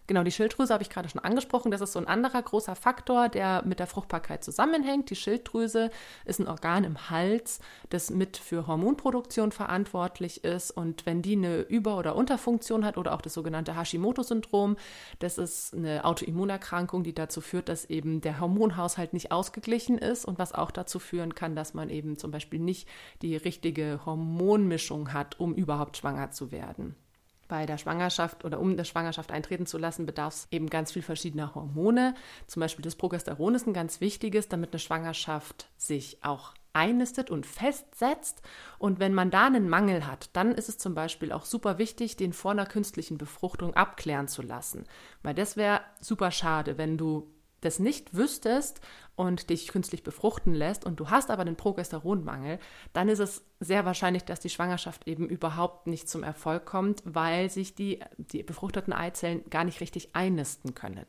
Genau, 0.09 0.23
die 0.23 0.31
Schilddrüse 0.31 0.73
habe 0.73 0.81
ich 0.81 0.89
gerade 0.89 1.07
schon 1.07 1.21
angesprochen. 1.21 1.69
Das 1.69 1.81
ist 1.81 1.93
so 1.93 1.99
ein 1.99 2.07
anderer 2.07 2.41
großer 2.41 2.73
Faktor, 2.73 3.29
der 3.29 3.61
mit 3.63 3.77
der 3.77 3.85
Fruchtbarkeit 3.85 4.43
zusammenhängt. 4.43 5.11
Die 5.11 5.15
Schilddrüse 5.15 5.91
ist 6.25 6.39
ein 6.39 6.47
Organ 6.47 6.83
im 6.83 7.11
Hals, 7.11 7.59
das 7.91 8.09
mit 8.09 8.35
für 8.35 8.65
Hormonproduktion 8.65 9.51
verantwortlich 9.51 10.43
ist. 10.43 10.71
Und 10.71 11.05
wenn 11.05 11.21
die 11.21 11.33
eine 11.33 11.59
Über- 11.59 11.95
oder 11.95 12.15
Unterfunktion 12.15 12.85
hat 12.85 12.97
oder 12.97 13.13
auch 13.13 13.21
das 13.21 13.35
sogenannte 13.35 13.77
Hashimoto-Syndrom, 13.77 14.77
das 15.19 15.37
ist 15.37 15.75
eine 15.75 16.03
Autoimmunerkrankung, 16.03 17.03
die 17.03 17.13
dazu 17.13 17.39
führt, 17.39 17.69
dass 17.69 17.85
eben 17.85 18.19
der 18.19 18.39
Hormonhaushalt 18.39 19.13
nicht 19.13 19.31
ausgeglichen 19.31 19.99
ist 19.99 20.25
und 20.25 20.39
was 20.39 20.53
auch 20.53 20.71
dazu 20.71 20.97
führen 20.97 21.35
kann, 21.35 21.55
dass 21.55 21.75
man 21.75 21.91
eben 21.91 22.17
zum 22.17 22.31
Beispiel 22.31 22.59
nicht 22.59 22.89
die 23.21 23.35
richtige 23.35 23.99
Hormonmischung 24.07 25.13
hat, 25.13 25.39
um 25.39 25.53
überhaupt 25.53 25.97
schwanger 25.97 26.31
zu 26.31 26.51
werden 26.51 26.95
bei 27.49 27.65
der 27.65 27.77
Schwangerschaft 27.77 28.45
oder 28.45 28.61
um 28.61 28.77
der 28.77 28.85
Schwangerschaft 28.85 29.31
eintreten 29.31 29.65
zu 29.65 29.77
lassen, 29.77 30.05
bedarf 30.05 30.33
es 30.33 30.47
eben 30.51 30.69
ganz 30.69 30.93
viel 30.93 31.01
verschiedener 31.01 31.53
Hormone. 31.53 32.15
Zum 32.47 32.61
Beispiel 32.61 32.83
das 32.83 32.95
Progesteron 32.95 33.55
ist 33.55 33.67
ein 33.67 33.73
ganz 33.73 33.99
wichtiges, 33.99 34.47
damit 34.47 34.71
eine 34.71 34.79
Schwangerschaft 34.79 35.67
sich 35.75 36.23
auch 36.23 36.53
einnistet 36.71 37.29
und 37.29 37.45
festsetzt. 37.45 38.41
Und 38.77 38.99
wenn 38.99 39.13
man 39.13 39.31
da 39.31 39.47
einen 39.47 39.67
Mangel 39.67 40.07
hat, 40.07 40.29
dann 40.33 40.53
ist 40.53 40.69
es 40.69 40.77
zum 40.77 40.93
Beispiel 40.93 41.31
auch 41.31 41.43
super 41.43 41.77
wichtig, 41.77 42.15
den 42.15 42.31
vor 42.31 42.51
einer 42.51 42.65
künstlichen 42.65 43.17
Befruchtung 43.17 43.73
abklären 43.73 44.27
zu 44.27 44.41
lassen. 44.41 44.85
Weil 45.23 45.33
das 45.33 45.57
wäre 45.57 45.81
super 45.99 46.31
schade, 46.31 46.77
wenn 46.77 46.97
du 46.97 47.27
das 47.61 47.79
nicht 47.79 48.15
wüsstest 48.15 48.81
und 49.15 49.49
dich 49.49 49.67
künstlich 49.67 50.03
befruchten 50.03 50.53
lässt 50.53 50.85
und 50.85 50.99
du 50.99 51.09
hast 51.09 51.29
aber 51.29 51.41
einen 51.41 51.55
Progesteronmangel, 51.55 52.59
dann 52.93 53.09
ist 53.09 53.19
es 53.19 53.43
sehr 53.59 53.85
wahrscheinlich, 53.85 54.23
dass 54.23 54.39
die 54.39 54.49
Schwangerschaft 54.49 55.07
eben 55.07 55.27
überhaupt 55.27 55.87
nicht 55.87 56.07
zum 56.07 56.23
Erfolg 56.23 56.65
kommt, 56.65 57.01
weil 57.05 57.49
sich 57.49 57.75
die, 57.75 57.99
die 58.17 58.43
befruchteten 58.43 58.93
Eizellen 58.93 59.43
gar 59.49 59.63
nicht 59.65 59.81
richtig 59.81 60.15
einnisten 60.15 60.73
können. 60.73 61.05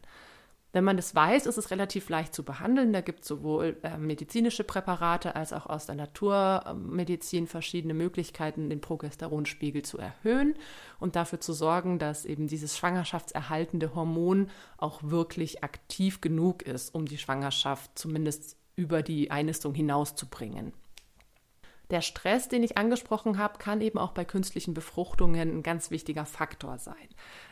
Wenn 0.73 0.85
man 0.85 0.97
das 0.97 1.15
weiß, 1.15 1.47
ist 1.47 1.57
es 1.57 1.71
relativ 1.73 2.09
leicht 2.09 2.35
zu 2.35 2.45
behandeln. 2.45 2.93
Da 2.93 3.01
gibt 3.01 3.23
es 3.23 3.29
sowohl 3.29 3.77
äh, 3.83 3.99
medizinische 3.99 4.63
Präparate 4.63 5.35
als 5.35 5.53
auch 5.53 5.67
aus 5.67 5.87
der 5.87 5.97
Naturmedizin 5.97 7.49
verschiedene 7.49 7.95
Möglichkeiten, 7.95 8.71
den 8.71 8.81
Progesteronspiegel 8.81 9.83
zu 9.83 9.99
erhöhen 9.99 10.55
und 11.01 11.17
dafür 11.17 11.41
zu 11.41 11.53
sorgen, 11.53 11.99
dass 11.99 12.25
eben 12.25 12.47
dieses 12.47 12.77
schwangerschaftserhaltende 12.79 13.95
Hormon 13.97 14.49
auch 14.79 15.03
wirklich 15.03 15.65
aktiv 15.65 16.21
genug 16.21 16.63
ist, 16.63 16.95
um 16.95 17.07
die 17.07 17.19
Schwangerschaft 17.19 17.99
zumindest 17.99 18.57
über 18.77 19.03
die 19.03 19.31
Einnistung 19.31 19.75
hinauszubringen. 19.75 20.73
Der 21.91 22.03
Stress, 22.03 22.49
den 22.49 22.63
ich 22.63 22.79
angesprochen 22.79 23.37
habe, 23.37 23.59
kann 23.59 23.81
eben 23.81 23.99
auch 23.99 24.13
bei 24.13 24.25
künstlichen 24.25 24.75
Befruchtungen 24.75 25.59
ein 25.59 25.63
ganz 25.63 25.91
wichtiger 25.91 26.25
Faktor 26.25 26.79
sein. 26.79 26.95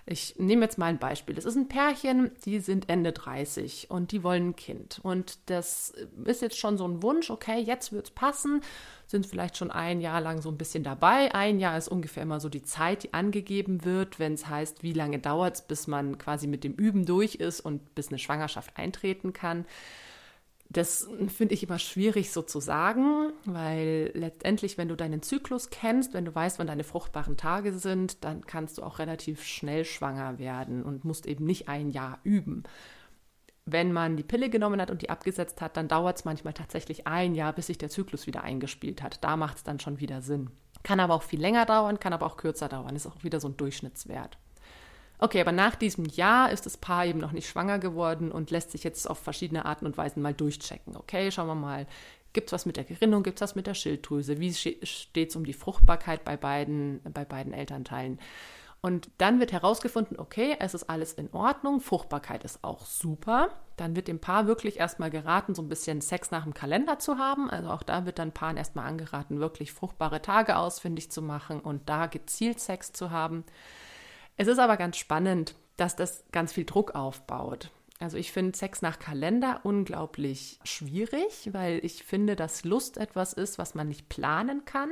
Ich 0.06 0.36
nehme 0.38 0.64
jetzt 0.64 0.78
mal 0.78 0.86
ein 0.86 0.98
Beispiel. 0.98 1.34
Das 1.34 1.44
ist 1.44 1.56
ein 1.56 1.68
Pärchen, 1.68 2.30
die 2.44 2.60
sind 2.60 2.88
Ende 2.88 3.12
30 3.12 3.90
und 3.90 4.12
die 4.12 4.22
wollen 4.22 4.50
ein 4.50 4.56
Kind. 4.56 5.00
Und 5.02 5.38
das 5.46 5.92
ist 6.24 6.40
jetzt 6.40 6.58
schon 6.58 6.78
so 6.78 6.86
ein 6.86 7.02
Wunsch, 7.02 7.30
okay, 7.30 7.58
jetzt 7.58 7.92
wird 7.92 8.06
es 8.06 8.10
passen, 8.12 8.62
sind 9.06 9.26
vielleicht 9.26 9.56
schon 9.56 9.70
ein 9.72 10.00
Jahr 10.00 10.20
lang 10.20 10.40
so 10.40 10.50
ein 10.50 10.58
bisschen 10.58 10.84
dabei. 10.84 11.34
Ein 11.34 11.58
Jahr 11.58 11.76
ist 11.76 11.88
ungefähr 11.88 12.22
immer 12.22 12.40
so 12.40 12.48
die 12.48 12.62
Zeit, 12.62 13.02
die 13.02 13.14
angegeben 13.14 13.84
wird, 13.84 14.18
wenn 14.18 14.34
es 14.34 14.46
heißt, 14.46 14.82
wie 14.82 14.92
lange 14.92 15.18
dauert 15.18 15.56
es, 15.56 15.62
bis 15.62 15.88
man 15.88 16.16
quasi 16.16 16.46
mit 16.46 16.62
dem 16.62 16.74
Üben 16.74 17.04
durch 17.04 17.34
ist 17.36 17.60
und 17.60 17.94
bis 17.94 18.08
eine 18.08 18.18
Schwangerschaft 18.18 18.76
eintreten 18.76 19.32
kann. 19.32 19.66
Das 20.70 21.08
finde 21.28 21.54
ich 21.54 21.62
immer 21.62 21.78
schwierig 21.78 22.30
so 22.30 22.42
zu 22.42 22.60
sagen, 22.60 23.32
weil 23.46 24.10
letztendlich, 24.14 24.76
wenn 24.76 24.88
du 24.88 24.96
deinen 24.96 25.22
Zyklus 25.22 25.70
kennst, 25.70 26.12
wenn 26.12 26.26
du 26.26 26.34
weißt, 26.34 26.58
wann 26.58 26.66
deine 26.66 26.84
fruchtbaren 26.84 27.38
Tage 27.38 27.72
sind, 27.72 28.22
dann 28.22 28.44
kannst 28.44 28.76
du 28.76 28.82
auch 28.82 28.98
relativ 28.98 29.42
schnell 29.42 29.86
schwanger 29.86 30.38
werden 30.38 30.82
und 30.82 31.06
musst 31.06 31.24
eben 31.26 31.46
nicht 31.46 31.68
ein 31.68 31.88
Jahr 31.88 32.18
üben. 32.22 32.64
Wenn 33.64 33.92
man 33.92 34.18
die 34.18 34.22
Pille 34.22 34.50
genommen 34.50 34.80
hat 34.80 34.90
und 34.90 35.00
die 35.00 35.10
abgesetzt 35.10 35.62
hat, 35.62 35.78
dann 35.78 35.88
dauert 35.88 36.18
es 36.18 36.24
manchmal 36.26 36.54
tatsächlich 36.54 37.06
ein 37.06 37.34
Jahr, 37.34 37.54
bis 37.54 37.68
sich 37.68 37.78
der 37.78 37.90
Zyklus 37.90 38.26
wieder 38.26 38.42
eingespielt 38.42 39.02
hat. 39.02 39.24
Da 39.24 39.36
macht 39.38 39.58
es 39.58 39.62
dann 39.62 39.80
schon 39.80 40.00
wieder 40.00 40.20
Sinn. 40.20 40.50
Kann 40.82 41.00
aber 41.00 41.14
auch 41.14 41.22
viel 41.22 41.40
länger 41.40 41.64
dauern, 41.64 41.98
kann 41.98 42.12
aber 42.12 42.26
auch 42.26 42.36
kürzer 42.36 42.68
dauern. 42.68 42.94
Ist 42.94 43.06
auch 43.06 43.24
wieder 43.24 43.40
so 43.40 43.48
ein 43.48 43.56
Durchschnittswert. 43.56 44.38
Okay, 45.18 45.40
aber 45.40 45.52
nach 45.52 45.74
diesem 45.74 46.04
Jahr 46.04 46.50
ist 46.52 46.66
das 46.66 46.76
Paar 46.76 47.04
eben 47.06 47.18
noch 47.18 47.32
nicht 47.32 47.48
schwanger 47.48 47.78
geworden 47.78 48.30
und 48.30 48.50
lässt 48.50 48.70
sich 48.70 48.84
jetzt 48.84 49.08
auf 49.08 49.18
verschiedene 49.18 49.64
Arten 49.64 49.86
und 49.86 49.98
Weisen 49.98 50.22
mal 50.22 50.34
durchchecken. 50.34 50.96
Okay, 50.96 51.30
schauen 51.32 51.48
wir 51.48 51.54
mal. 51.54 51.86
Gibt 52.32 52.48
es 52.48 52.52
was 52.52 52.66
mit 52.66 52.76
der 52.76 52.84
Gerinnung? 52.84 53.22
Gibt 53.22 53.38
es 53.38 53.42
was 53.42 53.54
mit 53.54 53.66
der 53.66 53.74
Schilddrüse? 53.74 54.38
Wie 54.38 54.54
steht 54.54 55.30
es 55.30 55.36
um 55.36 55.44
die 55.44 55.54
Fruchtbarkeit 55.54 56.24
bei 56.24 56.36
beiden, 56.36 57.00
bei 57.12 57.24
beiden 57.24 57.52
Elternteilen? 57.52 58.20
Und 58.80 59.10
dann 59.18 59.40
wird 59.40 59.50
herausgefunden, 59.50 60.20
okay, 60.20 60.56
es 60.60 60.72
ist 60.72 60.84
alles 60.84 61.12
in 61.14 61.32
Ordnung, 61.32 61.80
Fruchtbarkeit 61.80 62.44
ist 62.44 62.62
auch 62.62 62.86
super. 62.86 63.48
Dann 63.76 63.96
wird 63.96 64.06
dem 64.06 64.20
Paar 64.20 64.46
wirklich 64.46 64.78
erstmal 64.78 65.10
geraten, 65.10 65.56
so 65.56 65.62
ein 65.62 65.68
bisschen 65.68 66.00
Sex 66.00 66.30
nach 66.30 66.44
dem 66.44 66.54
Kalender 66.54 67.00
zu 67.00 67.18
haben. 67.18 67.50
Also 67.50 67.70
auch 67.70 67.82
da 67.82 68.06
wird 68.06 68.20
dann 68.20 68.30
Paaren 68.30 68.56
erstmal 68.56 68.86
angeraten, 68.86 69.40
wirklich 69.40 69.72
fruchtbare 69.72 70.22
Tage 70.22 70.56
ausfindig 70.56 71.10
zu 71.10 71.22
machen 71.22 71.58
und 71.60 71.88
da 71.88 72.06
gezielt 72.06 72.60
Sex 72.60 72.92
zu 72.92 73.10
haben. 73.10 73.42
Es 74.38 74.46
ist 74.46 74.60
aber 74.60 74.76
ganz 74.76 74.96
spannend, 74.96 75.56
dass 75.76 75.96
das 75.96 76.24
ganz 76.30 76.52
viel 76.52 76.64
Druck 76.64 76.94
aufbaut. 76.94 77.70
Also 77.98 78.16
ich 78.16 78.30
finde 78.30 78.56
Sex 78.56 78.82
nach 78.82 79.00
Kalender 79.00 79.60
unglaublich 79.64 80.60
schwierig, 80.62 81.50
weil 81.52 81.84
ich 81.84 82.04
finde, 82.04 82.36
dass 82.36 82.64
Lust 82.64 82.98
etwas 82.98 83.32
ist, 83.32 83.58
was 83.58 83.74
man 83.74 83.88
nicht 83.88 84.08
planen 84.08 84.64
kann. 84.64 84.90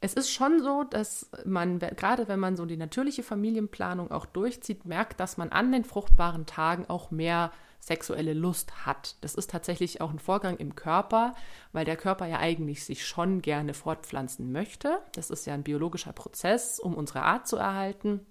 Es 0.00 0.14
ist 0.14 0.32
schon 0.32 0.62
so, 0.62 0.82
dass 0.82 1.30
man, 1.44 1.78
gerade 1.78 2.26
wenn 2.26 2.40
man 2.40 2.56
so 2.56 2.66
die 2.66 2.76
natürliche 2.76 3.22
Familienplanung 3.22 4.10
auch 4.10 4.26
durchzieht, 4.26 4.84
merkt, 4.84 5.20
dass 5.20 5.36
man 5.36 5.50
an 5.50 5.70
den 5.70 5.84
fruchtbaren 5.84 6.46
Tagen 6.46 6.86
auch 6.88 7.12
mehr 7.12 7.52
sexuelle 7.78 8.34
Lust 8.34 8.84
hat. 8.84 9.14
Das 9.20 9.36
ist 9.36 9.50
tatsächlich 9.50 10.00
auch 10.00 10.10
ein 10.10 10.18
Vorgang 10.18 10.56
im 10.56 10.74
Körper, 10.74 11.34
weil 11.72 11.84
der 11.84 11.96
Körper 11.96 12.26
ja 12.26 12.38
eigentlich 12.38 12.84
sich 12.84 13.06
schon 13.06 13.42
gerne 13.42 13.74
fortpflanzen 13.74 14.50
möchte. 14.50 15.00
Das 15.14 15.30
ist 15.30 15.46
ja 15.46 15.54
ein 15.54 15.62
biologischer 15.62 16.12
Prozess, 16.12 16.80
um 16.80 16.94
unsere 16.94 17.22
Art 17.22 17.46
zu 17.46 17.56
erhalten. 17.56 18.26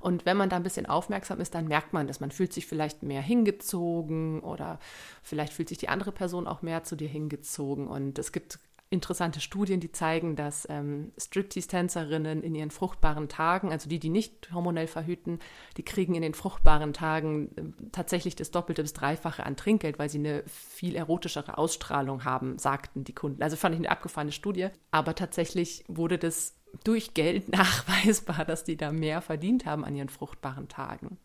Und 0.00 0.26
wenn 0.26 0.36
man 0.36 0.48
da 0.48 0.56
ein 0.56 0.62
bisschen 0.62 0.86
aufmerksam 0.86 1.40
ist, 1.40 1.54
dann 1.54 1.68
merkt 1.68 1.92
man 1.92 2.06
das. 2.06 2.20
Man 2.20 2.30
fühlt 2.30 2.52
sich 2.52 2.66
vielleicht 2.66 3.02
mehr 3.02 3.22
hingezogen 3.22 4.40
oder 4.40 4.78
vielleicht 5.22 5.52
fühlt 5.52 5.68
sich 5.68 5.78
die 5.78 5.88
andere 5.88 6.12
Person 6.12 6.46
auch 6.46 6.62
mehr 6.62 6.84
zu 6.84 6.96
dir 6.96 7.08
hingezogen. 7.08 7.88
Und 7.88 8.18
es 8.18 8.32
gibt 8.32 8.58
interessante 8.90 9.40
Studien, 9.40 9.80
die 9.80 9.92
zeigen, 9.92 10.34
dass 10.34 10.66
ähm, 10.70 11.12
Striptease-Tänzerinnen 11.18 12.42
in 12.42 12.54
ihren 12.54 12.70
fruchtbaren 12.70 13.28
Tagen, 13.28 13.70
also 13.70 13.88
die, 13.88 13.98
die 13.98 14.08
nicht 14.08 14.50
hormonell 14.52 14.86
verhüten, 14.86 15.40
die 15.76 15.84
kriegen 15.84 16.14
in 16.14 16.22
den 16.22 16.34
fruchtbaren 16.34 16.92
Tagen 16.94 17.50
äh, 17.56 17.62
tatsächlich 17.92 18.34
das 18.34 18.50
Doppelte 18.50 18.82
bis 18.82 18.94
Dreifache 18.94 19.44
an 19.44 19.56
Trinkgeld, 19.56 19.98
weil 19.98 20.08
sie 20.08 20.18
eine 20.18 20.42
viel 20.46 20.96
erotischere 20.96 21.58
Ausstrahlung 21.58 22.24
haben, 22.24 22.58
sagten 22.58 23.04
die 23.04 23.14
Kunden. 23.14 23.42
Also 23.42 23.56
fand 23.56 23.74
ich 23.74 23.80
eine 23.80 23.90
abgefahrene 23.90 24.32
Studie. 24.32 24.68
Aber 24.90 25.14
tatsächlich 25.14 25.84
wurde 25.88 26.16
das 26.16 26.57
durch 26.84 27.14
Geld 27.14 27.48
nachweisbar, 27.52 28.44
dass 28.44 28.64
die 28.64 28.76
da 28.76 28.92
mehr 28.92 29.20
verdient 29.20 29.66
haben 29.66 29.84
an 29.84 29.96
ihren 29.96 30.08
fruchtbaren 30.08 30.68
Tagen. 30.68 31.18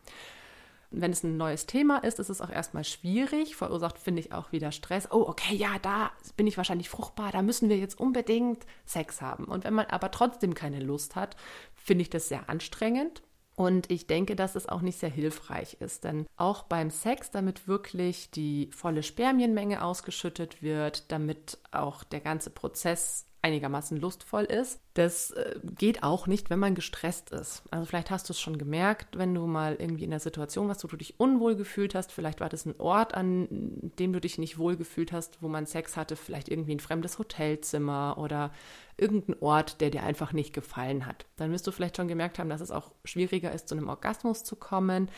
Wenn 0.96 1.10
es 1.10 1.24
ein 1.24 1.36
neues 1.36 1.66
Thema 1.66 1.98
ist, 1.98 2.20
ist 2.20 2.28
es 2.28 2.40
auch 2.40 2.50
erstmal 2.50 2.84
schwierig, 2.84 3.56
verursacht, 3.56 3.98
finde 3.98 4.20
ich, 4.20 4.32
auch 4.32 4.52
wieder 4.52 4.70
Stress. 4.70 5.10
Oh, 5.10 5.24
okay, 5.26 5.54
ja, 5.56 5.78
da 5.82 6.12
bin 6.36 6.46
ich 6.46 6.56
wahrscheinlich 6.56 6.88
fruchtbar, 6.88 7.32
da 7.32 7.42
müssen 7.42 7.68
wir 7.68 7.76
jetzt 7.76 7.98
unbedingt 7.98 8.64
Sex 8.84 9.20
haben. 9.20 9.44
Und 9.46 9.64
wenn 9.64 9.74
man 9.74 9.86
aber 9.86 10.12
trotzdem 10.12 10.54
keine 10.54 10.80
Lust 10.80 11.16
hat, 11.16 11.36
finde 11.74 12.02
ich 12.02 12.10
das 12.10 12.28
sehr 12.28 12.48
anstrengend. 12.48 13.22
Und 13.56 13.90
ich 13.90 14.06
denke, 14.06 14.34
dass 14.34 14.56
es 14.56 14.68
auch 14.68 14.80
nicht 14.80 14.98
sehr 14.98 15.10
hilfreich 15.10 15.76
ist, 15.80 16.04
denn 16.04 16.26
auch 16.36 16.64
beim 16.64 16.90
Sex, 16.90 17.30
damit 17.30 17.68
wirklich 17.68 18.30
die 18.30 18.68
volle 18.72 19.04
Spermienmenge 19.04 19.82
ausgeschüttet 19.82 20.60
wird, 20.60 21.10
damit 21.12 21.58
auch 21.70 22.02
der 22.02 22.20
ganze 22.20 22.50
Prozess 22.50 23.26
einigermaßen 23.44 24.00
lustvoll 24.00 24.44
ist. 24.44 24.80
Das 24.94 25.30
äh, 25.32 25.60
geht 25.76 26.02
auch 26.02 26.26
nicht, 26.26 26.48
wenn 26.48 26.58
man 26.58 26.74
gestresst 26.74 27.30
ist. 27.30 27.62
Also 27.70 27.84
vielleicht 27.84 28.10
hast 28.10 28.28
du 28.28 28.32
es 28.32 28.40
schon 28.40 28.56
gemerkt, 28.56 29.18
wenn 29.18 29.34
du 29.34 29.46
mal 29.46 29.76
irgendwie 29.78 30.04
in 30.04 30.10
der 30.10 30.20
Situation 30.20 30.66
warst, 30.66 30.82
wo 30.82 30.88
du 30.88 30.96
dich 30.96 31.20
unwohl 31.20 31.54
gefühlt 31.54 31.94
hast. 31.94 32.10
Vielleicht 32.10 32.40
war 32.40 32.48
das 32.48 32.64
ein 32.64 32.74
Ort, 32.78 33.12
an 33.14 33.92
dem 33.98 34.14
du 34.14 34.20
dich 34.20 34.38
nicht 34.38 34.56
wohl 34.56 34.76
gefühlt 34.76 35.12
hast, 35.12 35.42
wo 35.42 35.48
man 35.48 35.66
Sex 35.66 35.96
hatte. 35.96 36.16
Vielleicht 36.16 36.48
irgendwie 36.48 36.74
ein 36.74 36.80
fremdes 36.80 37.18
Hotelzimmer 37.18 38.16
oder 38.18 38.50
irgendein 38.96 39.36
Ort, 39.40 39.82
der 39.82 39.90
dir 39.90 40.04
einfach 40.04 40.32
nicht 40.32 40.54
gefallen 40.54 41.04
hat. 41.04 41.26
Dann 41.36 41.52
wirst 41.52 41.66
du 41.66 41.70
vielleicht 41.70 41.98
schon 41.98 42.08
gemerkt 42.08 42.38
haben, 42.38 42.48
dass 42.48 42.62
es 42.62 42.70
auch 42.70 42.92
schwieriger 43.04 43.52
ist, 43.52 43.68
zu 43.68 43.76
einem 43.76 43.90
Orgasmus 43.90 44.42
zu 44.42 44.56
kommen. 44.56 45.10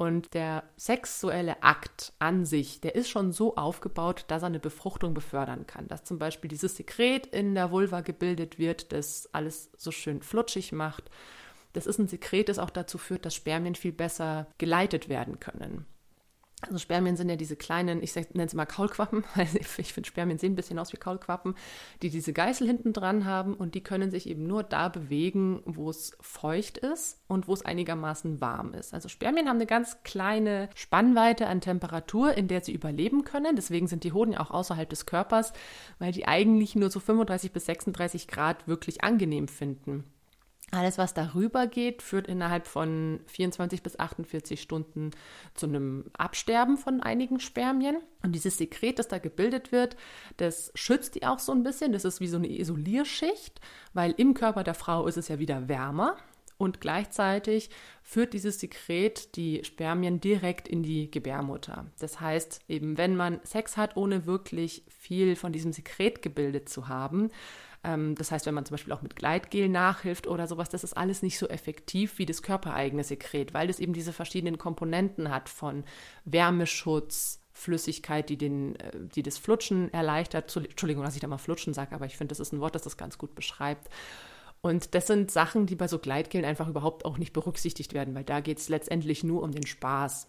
Und 0.00 0.32
der 0.32 0.62
sexuelle 0.78 1.62
Akt 1.62 2.14
an 2.18 2.46
sich, 2.46 2.80
der 2.80 2.94
ist 2.94 3.10
schon 3.10 3.32
so 3.32 3.56
aufgebaut, 3.56 4.24
dass 4.28 4.42
er 4.42 4.46
eine 4.46 4.58
Befruchtung 4.58 5.12
befördern 5.12 5.66
kann. 5.66 5.88
Dass 5.88 6.04
zum 6.04 6.18
Beispiel 6.18 6.48
dieses 6.48 6.74
Sekret 6.74 7.26
in 7.26 7.54
der 7.54 7.70
Vulva 7.70 8.00
gebildet 8.00 8.58
wird, 8.58 8.94
das 8.94 9.28
alles 9.34 9.70
so 9.76 9.90
schön 9.90 10.22
flutschig 10.22 10.72
macht. 10.72 11.10
Das 11.74 11.86
ist 11.86 11.98
ein 11.98 12.08
Sekret, 12.08 12.48
das 12.48 12.58
auch 12.58 12.70
dazu 12.70 12.96
führt, 12.96 13.26
dass 13.26 13.34
Spermien 13.34 13.74
viel 13.74 13.92
besser 13.92 14.46
geleitet 14.56 15.10
werden 15.10 15.38
können. 15.38 15.84
Also 16.62 16.78
Spermien 16.78 17.16
sind 17.16 17.30
ja 17.30 17.36
diese 17.36 17.56
kleinen, 17.56 18.02
ich 18.02 18.14
nenne 18.14 18.44
es 18.44 18.54
mal 18.54 18.66
Kaulquappen, 18.66 19.24
weil 19.34 19.48
ich 19.56 19.92
finde 19.92 20.06
Spermien 20.08 20.38
sehen 20.38 20.52
ein 20.52 20.56
bisschen 20.56 20.78
aus 20.78 20.92
wie 20.92 20.98
Kaulquappen, 20.98 21.54
die 22.02 22.10
diese 22.10 22.32
Geißel 22.32 22.66
hinten 22.66 22.92
dran 22.92 23.24
haben 23.24 23.54
und 23.54 23.74
die 23.74 23.82
können 23.82 24.10
sich 24.10 24.28
eben 24.28 24.46
nur 24.46 24.62
da 24.62 24.88
bewegen, 24.88 25.62
wo 25.64 25.88
es 25.88 26.16
feucht 26.20 26.78
ist 26.78 27.20
und 27.28 27.48
wo 27.48 27.54
es 27.54 27.64
einigermaßen 27.64 28.40
warm 28.40 28.74
ist. 28.74 28.92
Also 28.92 29.08
Spermien 29.08 29.48
haben 29.48 29.56
eine 29.56 29.66
ganz 29.66 30.02
kleine 30.02 30.68
Spannweite 30.74 31.46
an 31.46 31.60
Temperatur, 31.60 32.34
in 32.34 32.48
der 32.48 32.60
sie 32.62 32.72
überleben 32.72 33.24
können. 33.24 33.56
Deswegen 33.56 33.86
sind 33.86 34.04
die 34.04 34.12
Hoden 34.12 34.36
auch 34.36 34.50
außerhalb 34.50 34.88
des 34.88 35.06
Körpers, 35.06 35.52
weil 35.98 36.12
die 36.12 36.28
eigentlich 36.28 36.74
nur 36.76 36.90
so 36.90 37.00
35 37.00 37.52
bis 37.52 37.66
36 37.66 38.28
Grad 38.28 38.68
wirklich 38.68 39.02
angenehm 39.02 39.48
finden. 39.48 40.04
Alles, 40.72 40.98
was 40.98 41.14
darüber 41.14 41.66
geht, 41.66 42.00
führt 42.00 42.28
innerhalb 42.28 42.68
von 42.68 43.20
24 43.26 43.82
bis 43.82 43.98
48 43.98 44.60
Stunden 44.60 45.10
zu 45.54 45.66
einem 45.66 46.04
Absterben 46.16 46.76
von 46.76 47.00
einigen 47.02 47.40
Spermien. 47.40 47.96
Und 48.22 48.32
dieses 48.32 48.58
Sekret, 48.58 49.00
das 49.00 49.08
da 49.08 49.18
gebildet 49.18 49.72
wird, 49.72 49.96
das 50.36 50.70
schützt 50.76 51.16
die 51.16 51.26
auch 51.26 51.40
so 51.40 51.50
ein 51.52 51.64
bisschen. 51.64 51.92
Das 51.92 52.04
ist 52.04 52.20
wie 52.20 52.28
so 52.28 52.36
eine 52.36 52.48
Isolierschicht, 52.48 53.60
weil 53.94 54.12
im 54.16 54.32
Körper 54.34 54.62
der 54.62 54.74
Frau 54.74 55.06
ist 55.06 55.16
es 55.16 55.28
ja 55.28 55.40
wieder 55.40 55.68
wärmer. 55.68 56.16
und 56.60 56.82
gleichzeitig 56.82 57.70
führt 58.02 58.34
dieses 58.34 58.60
Sekret 58.60 59.34
die 59.36 59.64
Spermien 59.64 60.20
direkt 60.20 60.68
in 60.68 60.82
die 60.82 61.10
Gebärmutter. 61.10 61.86
Das 61.98 62.20
heißt, 62.20 62.60
eben 62.68 62.98
wenn 62.98 63.16
man 63.16 63.40
Sex 63.44 63.78
hat, 63.78 63.96
ohne 63.96 64.26
wirklich 64.26 64.84
viel 64.88 65.36
von 65.36 65.52
diesem 65.52 65.72
Sekret 65.72 66.20
gebildet 66.20 66.68
zu 66.68 66.86
haben, 66.86 67.30
das 67.82 68.30
heißt, 68.30 68.44
wenn 68.44 68.54
man 68.54 68.66
zum 68.66 68.74
Beispiel 68.74 68.92
auch 68.92 69.00
mit 69.00 69.16
Gleitgel 69.16 69.68
nachhilft 69.68 70.26
oder 70.26 70.46
sowas, 70.46 70.68
das 70.68 70.84
ist 70.84 70.96
alles 70.96 71.22
nicht 71.22 71.38
so 71.38 71.48
effektiv 71.48 72.18
wie 72.18 72.26
das 72.26 72.42
körpereigene 72.42 73.04
Sekret, 73.04 73.54
weil 73.54 73.70
es 73.70 73.80
eben 73.80 73.94
diese 73.94 74.12
verschiedenen 74.12 74.58
Komponenten 74.58 75.30
hat 75.30 75.48
von 75.48 75.84
Wärmeschutz, 76.26 77.40
Flüssigkeit, 77.52 78.28
die, 78.28 78.36
den, 78.36 78.76
äh, 78.76 78.90
die 79.14 79.22
das 79.22 79.38
Flutschen 79.38 79.92
erleichtert. 79.92 80.54
Entschuldigung, 80.54 81.04
dass 81.04 81.14
ich 81.14 81.20
da 81.20 81.26
mal 81.26 81.38
Flutschen 81.38 81.72
sage, 81.72 81.94
aber 81.94 82.06
ich 82.06 82.16
finde, 82.16 82.32
das 82.32 82.40
ist 82.40 82.52
ein 82.52 82.60
Wort, 82.60 82.74
das 82.74 82.82
das 82.82 82.96
ganz 82.96 83.16
gut 83.16 83.34
beschreibt. 83.34 83.88
Und 84.62 84.94
das 84.94 85.06
sind 85.06 85.30
Sachen, 85.30 85.66
die 85.66 85.74
bei 85.74 85.88
so 85.88 85.98
Gleitgelen 85.98 86.44
einfach 86.44 86.68
überhaupt 86.68 87.04
auch 87.06 87.16
nicht 87.16 87.32
berücksichtigt 87.32 87.94
werden, 87.94 88.14
weil 88.14 88.24
da 88.24 88.40
geht 88.40 88.58
es 88.58 88.68
letztendlich 88.68 89.24
nur 89.24 89.42
um 89.42 89.52
den 89.52 89.66
Spaß. 89.66 90.28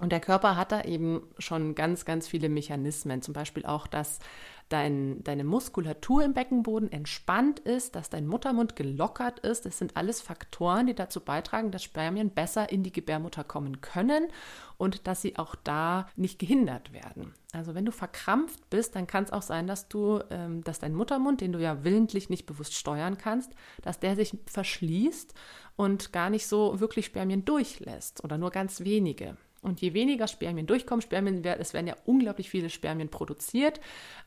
Und 0.00 0.10
der 0.10 0.20
Körper 0.20 0.56
hat 0.56 0.72
da 0.72 0.82
eben 0.82 1.22
schon 1.38 1.76
ganz, 1.76 2.04
ganz 2.04 2.26
viele 2.26 2.48
Mechanismen. 2.48 3.22
Zum 3.22 3.32
Beispiel 3.32 3.64
auch, 3.64 3.86
dass 3.86 4.18
dein, 4.68 5.22
deine 5.24 5.44
Muskulatur 5.44 6.24
im 6.24 6.34
Beckenboden 6.34 6.90
entspannt 6.90 7.60
ist, 7.60 7.94
dass 7.94 8.10
dein 8.10 8.26
Muttermund 8.26 8.76
gelockert 8.76 9.40
ist. 9.40 9.66
Das 9.66 9.78
sind 9.78 9.96
alles 9.96 10.20
Faktoren, 10.20 10.86
die 10.86 10.94
dazu 10.94 11.20
beitragen, 11.20 11.70
dass 11.70 11.82
Spermien 11.82 12.30
besser 12.30 12.70
in 12.70 12.82
die 12.82 12.92
Gebärmutter 12.92 13.44
kommen 13.44 13.80
können 13.80 14.28
und 14.76 15.06
dass 15.06 15.22
sie 15.22 15.36
auch 15.36 15.54
da 15.54 16.08
nicht 16.16 16.38
gehindert 16.38 16.92
werden. 16.92 17.34
Also 17.52 17.74
wenn 17.74 17.84
du 17.84 17.92
verkrampft 17.92 18.68
bist, 18.70 18.96
dann 18.96 19.06
kann 19.06 19.24
es 19.24 19.32
auch 19.32 19.42
sein, 19.42 19.66
dass 19.66 19.88
du, 19.88 20.20
ähm, 20.30 20.64
dass 20.64 20.80
dein 20.80 20.94
Muttermund, 20.94 21.40
den 21.40 21.52
du 21.52 21.60
ja 21.60 21.84
willentlich 21.84 22.28
nicht 22.28 22.46
bewusst 22.46 22.74
steuern 22.74 23.16
kannst, 23.18 23.52
dass 23.82 24.00
der 24.00 24.16
sich 24.16 24.36
verschließt 24.46 25.34
und 25.76 26.12
gar 26.12 26.30
nicht 26.30 26.46
so 26.46 26.80
wirklich 26.80 27.06
Spermien 27.06 27.44
durchlässt 27.44 28.24
oder 28.24 28.38
nur 28.38 28.50
ganz 28.50 28.80
wenige. 28.80 29.36
Und 29.64 29.80
je 29.80 29.94
weniger 29.94 30.28
Spermien 30.28 30.66
durchkommen, 30.66 31.00
Spermien, 31.00 31.42
es 31.42 31.72
werden 31.72 31.86
ja 31.86 31.96
unglaublich 32.04 32.50
viele 32.50 32.68
Spermien 32.68 33.08
produziert. 33.08 33.80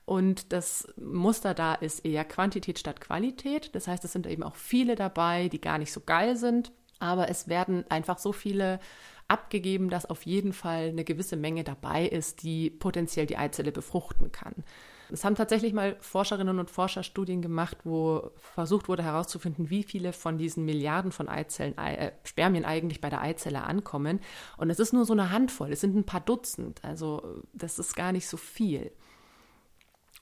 Und 0.05 0.51
das 0.51 0.91
Muster 0.97 1.53
da 1.53 1.75
ist 1.75 2.03
eher 2.03 2.25
Quantität 2.25 2.79
statt 2.79 2.99
Qualität. 2.99 3.73
Das 3.75 3.87
heißt, 3.87 4.03
es 4.03 4.11
sind 4.11 4.25
eben 4.25 4.41
auch 4.41 4.55
viele 4.55 4.95
dabei, 4.95 5.47
die 5.47 5.61
gar 5.61 5.77
nicht 5.77 5.93
so 5.93 6.01
geil 6.01 6.35
sind. 6.35 6.71
Aber 6.99 7.29
es 7.29 7.47
werden 7.47 7.85
einfach 7.89 8.17
so 8.17 8.31
viele 8.31 8.79
abgegeben, 9.27 9.89
dass 9.89 10.05
auf 10.05 10.25
jeden 10.25 10.53
Fall 10.53 10.89
eine 10.89 11.03
gewisse 11.03 11.35
Menge 11.35 11.63
dabei 11.63 12.07
ist, 12.07 12.41
die 12.41 12.71
potenziell 12.71 13.27
die 13.27 13.37
Eizelle 13.37 13.71
befruchten 13.71 14.31
kann. 14.31 14.63
Es 15.11 15.23
haben 15.23 15.35
tatsächlich 15.35 15.73
mal 15.73 15.95
Forscherinnen 15.99 16.59
und 16.59 16.69
Forscher 16.69 17.03
Studien 17.03 17.41
gemacht, 17.41 17.77
wo 17.83 18.31
versucht 18.53 18.87
wurde 18.89 19.03
herauszufinden, 19.03 19.69
wie 19.69 19.83
viele 19.83 20.13
von 20.13 20.37
diesen 20.37 20.65
Milliarden 20.65 21.11
von 21.11 21.29
Eizellen, 21.29 21.77
äh, 21.77 22.11
Spermien 22.23 22.65
eigentlich 22.65 23.01
bei 23.01 23.09
der 23.09 23.21
Eizelle 23.21 23.63
ankommen. 23.63 24.19
Und 24.57 24.69
es 24.69 24.79
ist 24.79 24.93
nur 24.93 25.05
so 25.05 25.13
eine 25.13 25.31
Handvoll, 25.31 25.71
es 25.71 25.81
sind 25.81 25.95
ein 25.95 26.05
paar 26.05 26.21
Dutzend. 26.21 26.83
Also 26.83 27.41
das 27.53 27.79
ist 27.79 27.95
gar 27.95 28.11
nicht 28.11 28.27
so 28.27 28.37
viel. 28.37 28.91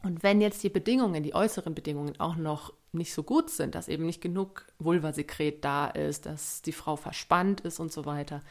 Und 0.04 0.22
wenn 0.22 0.40
jetzt 0.40 0.64
die 0.64 0.70
Bedingungen, 0.70 1.24
die 1.24 1.34
äußeren 1.34 1.74
Bedingungen 1.74 2.20
auch 2.20 2.36
noch 2.36 2.74
nicht 2.94 3.14
so 3.14 3.24
gut 3.24 3.50
sind, 3.50 3.76
dass 3.76 3.88
eben 3.88 4.06
nicht 4.06 4.22
genug 4.22 4.66
Vulvasekret 4.78 5.66
da 5.66 5.88
ist, 5.88 6.28
dass 6.28 6.62
die 6.62 6.72
Frau 6.72 6.96
verspannt 6.96 7.62
ist 7.62 7.80
und 7.80 7.92
so 7.92 8.06
weiter, 8.06 8.42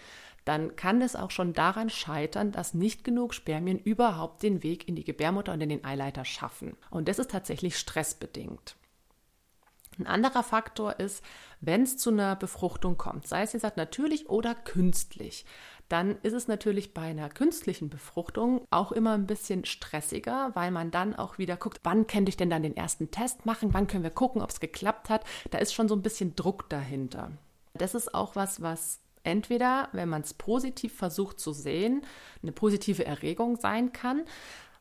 dann 0.44 0.76
kann 0.76 1.00
es 1.00 1.16
auch 1.16 1.30
schon 1.30 1.52
daran 1.52 1.90
scheitern, 1.90 2.52
dass 2.52 2.74
nicht 2.74 3.04
genug 3.04 3.34
Spermien 3.34 3.78
überhaupt 3.78 4.42
den 4.42 4.62
Weg 4.62 4.88
in 4.88 4.96
die 4.96 5.04
Gebärmutter 5.04 5.52
und 5.52 5.60
in 5.60 5.70
den 5.70 5.84
Eileiter 5.84 6.24
schaffen. 6.24 6.76
Und 6.90 7.08
das 7.08 7.18
ist 7.18 7.30
tatsächlich 7.30 7.78
stressbedingt. 7.78 8.76
Ein 9.98 10.06
anderer 10.06 10.42
Faktor 10.42 10.98
ist, 10.98 11.22
wenn 11.60 11.82
es 11.82 11.96
zu 11.96 12.10
einer 12.10 12.36
Befruchtung 12.36 12.98
kommt, 12.98 13.26
sei 13.26 13.42
es 13.42 13.52
jetzt 13.52 13.76
natürlich 13.76 14.28
oder 14.28 14.54
künstlich, 14.54 15.46
dann 15.88 16.16
ist 16.22 16.32
es 16.32 16.48
natürlich 16.48 16.94
bei 16.94 17.02
einer 17.02 17.28
künstlichen 17.28 17.90
Befruchtung 17.90 18.66
auch 18.70 18.90
immer 18.90 19.12
ein 19.12 19.26
bisschen 19.26 19.64
stressiger, 19.64 20.50
weil 20.54 20.70
man 20.70 20.90
dann 20.90 21.14
auch 21.14 21.38
wieder 21.38 21.56
guckt, 21.56 21.80
wann 21.84 22.06
könnte 22.06 22.30
ich 22.30 22.36
denn 22.36 22.50
dann 22.50 22.62
den 22.62 22.76
ersten 22.76 23.10
Test 23.10 23.46
machen, 23.46 23.72
wann 23.72 23.86
können 23.86 24.02
wir 24.02 24.10
gucken, 24.10 24.42
ob 24.42 24.50
es 24.50 24.60
geklappt 24.60 25.10
hat. 25.10 25.24
Da 25.50 25.58
ist 25.58 25.74
schon 25.74 25.88
so 25.88 25.94
ein 25.94 26.02
bisschen 26.02 26.34
Druck 26.34 26.68
dahinter. 26.70 27.32
Das 27.74 27.94
ist 27.94 28.14
auch 28.14 28.34
was, 28.34 28.62
was 28.62 29.03
entweder, 29.24 29.88
wenn 29.92 30.08
man 30.08 30.22
es 30.22 30.34
positiv 30.34 30.94
versucht 30.94 31.40
zu 31.40 31.52
sehen, 31.52 32.02
eine 32.42 32.52
positive 32.52 33.04
Erregung 33.04 33.56
sein 33.56 33.92
kann, 33.92 34.22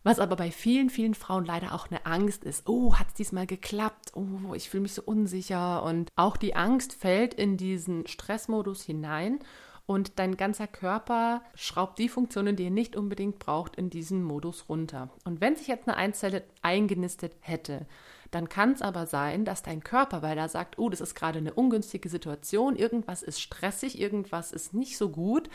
was 0.03 0.19
aber 0.19 0.35
bei 0.35 0.51
vielen, 0.51 0.89
vielen 0.89 1.15
Frauen 1.15 1.45
leider 1.45 1.73
auch 1.73 1.89
eine 1.89 2.05
Angst 2.05 2.43
ist. 2.43 2.67
Oh, 2.67 2.95
hat 2.95 3.07
es 3.07 3.13
diesmal 3.13 3.47
geklappt? 3.47 4.11
Oh, 4.15 4.53
ich 4.53 4.69
fühle 4.69 4.83
mich 4.83 4.93
so 4.93 5.01
unsicher. 5.01 5.81
Und 5.83 6.09
auch 6.15 6.35
die 6.35 6.55
Angst 6.55 6.93
fällt 6.93 7.33
in 7.33 7.55
diesen 7.55 8.05
Stressmodus 8.05 8.83
hinein 8.83 9.39
und 9.85 10.19
dein 10.19 10.37
ganzer 10.37 10.67
Körper 10.67 11.41
schraubt 11.55 11.99
die 11.99 12.09
Funktionen, 12.09 12.55
die 12.55 12.65
er 12.65 12.71
nicht 12.71 12.95
unbedingt 12.95 13.39
braucht, 13.39 13.75
in 13.75 13.89
diesen 13.89 14.23
Modus 14.23 14.69
runter. 14.69 15.09
Und 15.25 15.41
wenn 15.41 15.55
sich 15.55 15.67
jetzt 15.67 15.87
eine 15.87 15.97
Einzelle 15.97 16.43
eingenistet 16.61 17.35
hätte, 17.41 17.85
dann 18.35 18.49
kann 18.49 18.71
es 18.73 18.81
aber 18.81 19.05
sein, 19.05 19.45
dass 19.45 19.63
dein 19.63 19.83
Körper, 19.83 20.21
weil 20.21 20.37
er 20.37 20.49
sagt, 20.49 20.77
oh, 20.77 20.89
das 20.89 21.01
ist 21.01 21.15
gerade 21.15 21.39
eine 21.39 21.53
ungünstige 21.53 22.09
Situation, 22.09 22.75
irgendwas 22.75 23.23
ist 23.23 23.41
stressig, 23.41 23.99
irgendwas 23.99 24.51
ist 24.51 24.73
nicht 24.73 24.97
so 24.97 25.09
gut, 25.09 25.49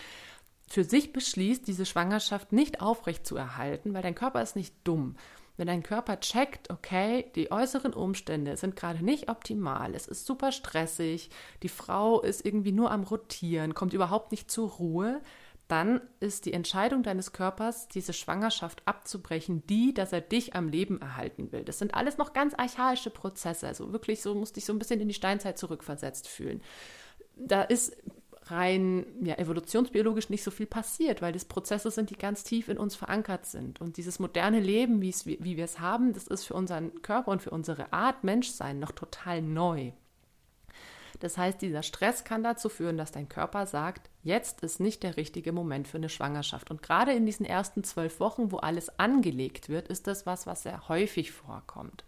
für 0.68 0.84
sich 0.84 1.12
beschließt, 1.12 1.66
diese 1.66 1.86
Schwangerschaft 1.86 2.52
nicht 2.52 2.80
aufrecht 2.80 3.26
zu 3.26 3.36
erhalten, 3.36 3.94
weil 3.94 4.02
dein 4.02 4.14
Körper 4.14 4.42
ist 4.42 4.54
nicht 4.54 4.74
dumm. 4.84 5.16
Wenn 5.56 5.66
dein 5.66 5.82
Körper 5.82 6.20
checkt, 6.20 6.70
okay, 6.70 7.32
die 7.34 7.50
äußeren 7.50 7.92
Umstände 7.92 8.56
sind 8.56 8.76
gerade 8.76 9.04
nicht 9.04 9.28
optimal, 9.28 9.94
es 9.94 10.06
ist 10.06 10.24
super 10.24 10.52
stressig, 10.52 11.30
die 11.64 11.68
Frau 11.68 12.20
ist 12.20 12.46
irgendwie 12.46 12.70
nur 12.70 12.92
am 12.92 13.02
Rotieren, 13.02 13.74
kommt 13.74 13.92
überhaupt 13.92 14.30
nicht 14.30 14.52
zur 14.52 14.70
Ruhe, 14.70 15.20
dann 15.68 16.00
ist 16.18 16.46
die 16.46 16.54
Entscheidung 16.54 17.02
deines 17.02 17.33
Körpers, 17.33 17.88
diese 17.88 18.14
Schwangerschaft 18.14 18.83
abzubrechen, 18.87 19.66
die, 19.66 19.92
dass 19.92 20.12
er 20.12 20.22
dich 20.22 20.57
am 20.57 20.68
Leben 20.68 21.00
erhalten 21.00 21.52
will. 21.52 21.62
Das 21.62 21.78
sind 21.78 21.94
alles 21.94 22.16
noch 22.16 22.33
ganz 22.33 22.54
archaische 22.54 23.11
Prozesse. 23.11 23.68
Also 23.68 23.92
wirklich 23.92 24.22
so 24.22 24.35
musste 24.35 24.59
ich 24.59 24.64
so 24.64 24.72
ein 24.72 24.78
bisschen 24.78 25.00
in 25.00 25.09
die 25.09 25.14
Steinzeit 25.14 25.59
zurückversetzt 25.59 26.26
fühlen. 26.26 26.62
Da 27.37 27.62
ist 27.62 27.96
rein 28.50 29.07
ja, 29.22 29.37
evolutionsbiologisch 29.37 30.31
nicht 30.31 30.42
so 30.42 30.50
viel 30.50 30.66
passiert, 30.66 31.20
weil 31.20 31.33
das 31.33 31.44
Prozesse 31.44 31.90
sind, 31.90 32.09
die 32.09 32.16
ganz 32.16 32.44
tief 32.44 32.68
in 32.68 32.78
uns 32.78 32.96
verankert 32.96 33.44
sind. 33.44 33.81
Und 33.81 33.98
dieses 33.98 34.18
moderne 34.18 34.61
Leben, 34.61 35.02
wie 35.02 35.57
wir 35.57 35.64
es 35.64 35.81
haben, 35.81 36.14
das 36.14 36.26
ist 36.26 36.44
für 36.44 36.54
unseren 36.54 37.02
Körper 37.02 37.31
und 37.31 37.42
für 37.42 37.50
unsere 37.50 37.92
Art 37.92 38.24
Menschsein 38.24 38.78
noch 38.78 38.92
total 38.92 39.42
neu. 39.42 39.92
Das 41.20 41.37
heißt, 41.37 41.61
dieser 41.61 41.83
Stress 41.83 42.24
kann 42.24 42.42
dazu 42.42 42.68
führen, 42.68 42.96
dass 42.96 43.12
dein 43.12 43.28
Körper 43.28 43.66
sagt, 43.66 44.11
jetzt 44.22 44.62
ist 44.62 44.81
nicht 44.81 45.02
der 45.02 45.16
richtige 45.16 45.52
Moment 45.52 45.88
für 45.88 45.98
eine 45.98 46.09
Schwangerschaft. 46.09 46.70
Und 46.70 46.83
gerade 46.83 47.12
in 47.12 47.26
diesen 47.26 47.46
ersten 47.46 47.83
zwölf 47.85 48.20
Wochen, 48.20 48.52
wo 48.52 48.59
alles 48.59 48.98
angelegt 48.98 49.68
wird, 49.68 49.88
ist 49.88 50.07
das 50.07 50.26
was, 50.26 50.46
was 50.46 50.62
sehr 50.62 50.88
häufig 50.88 51.33
vorkommt. 51.33 52.04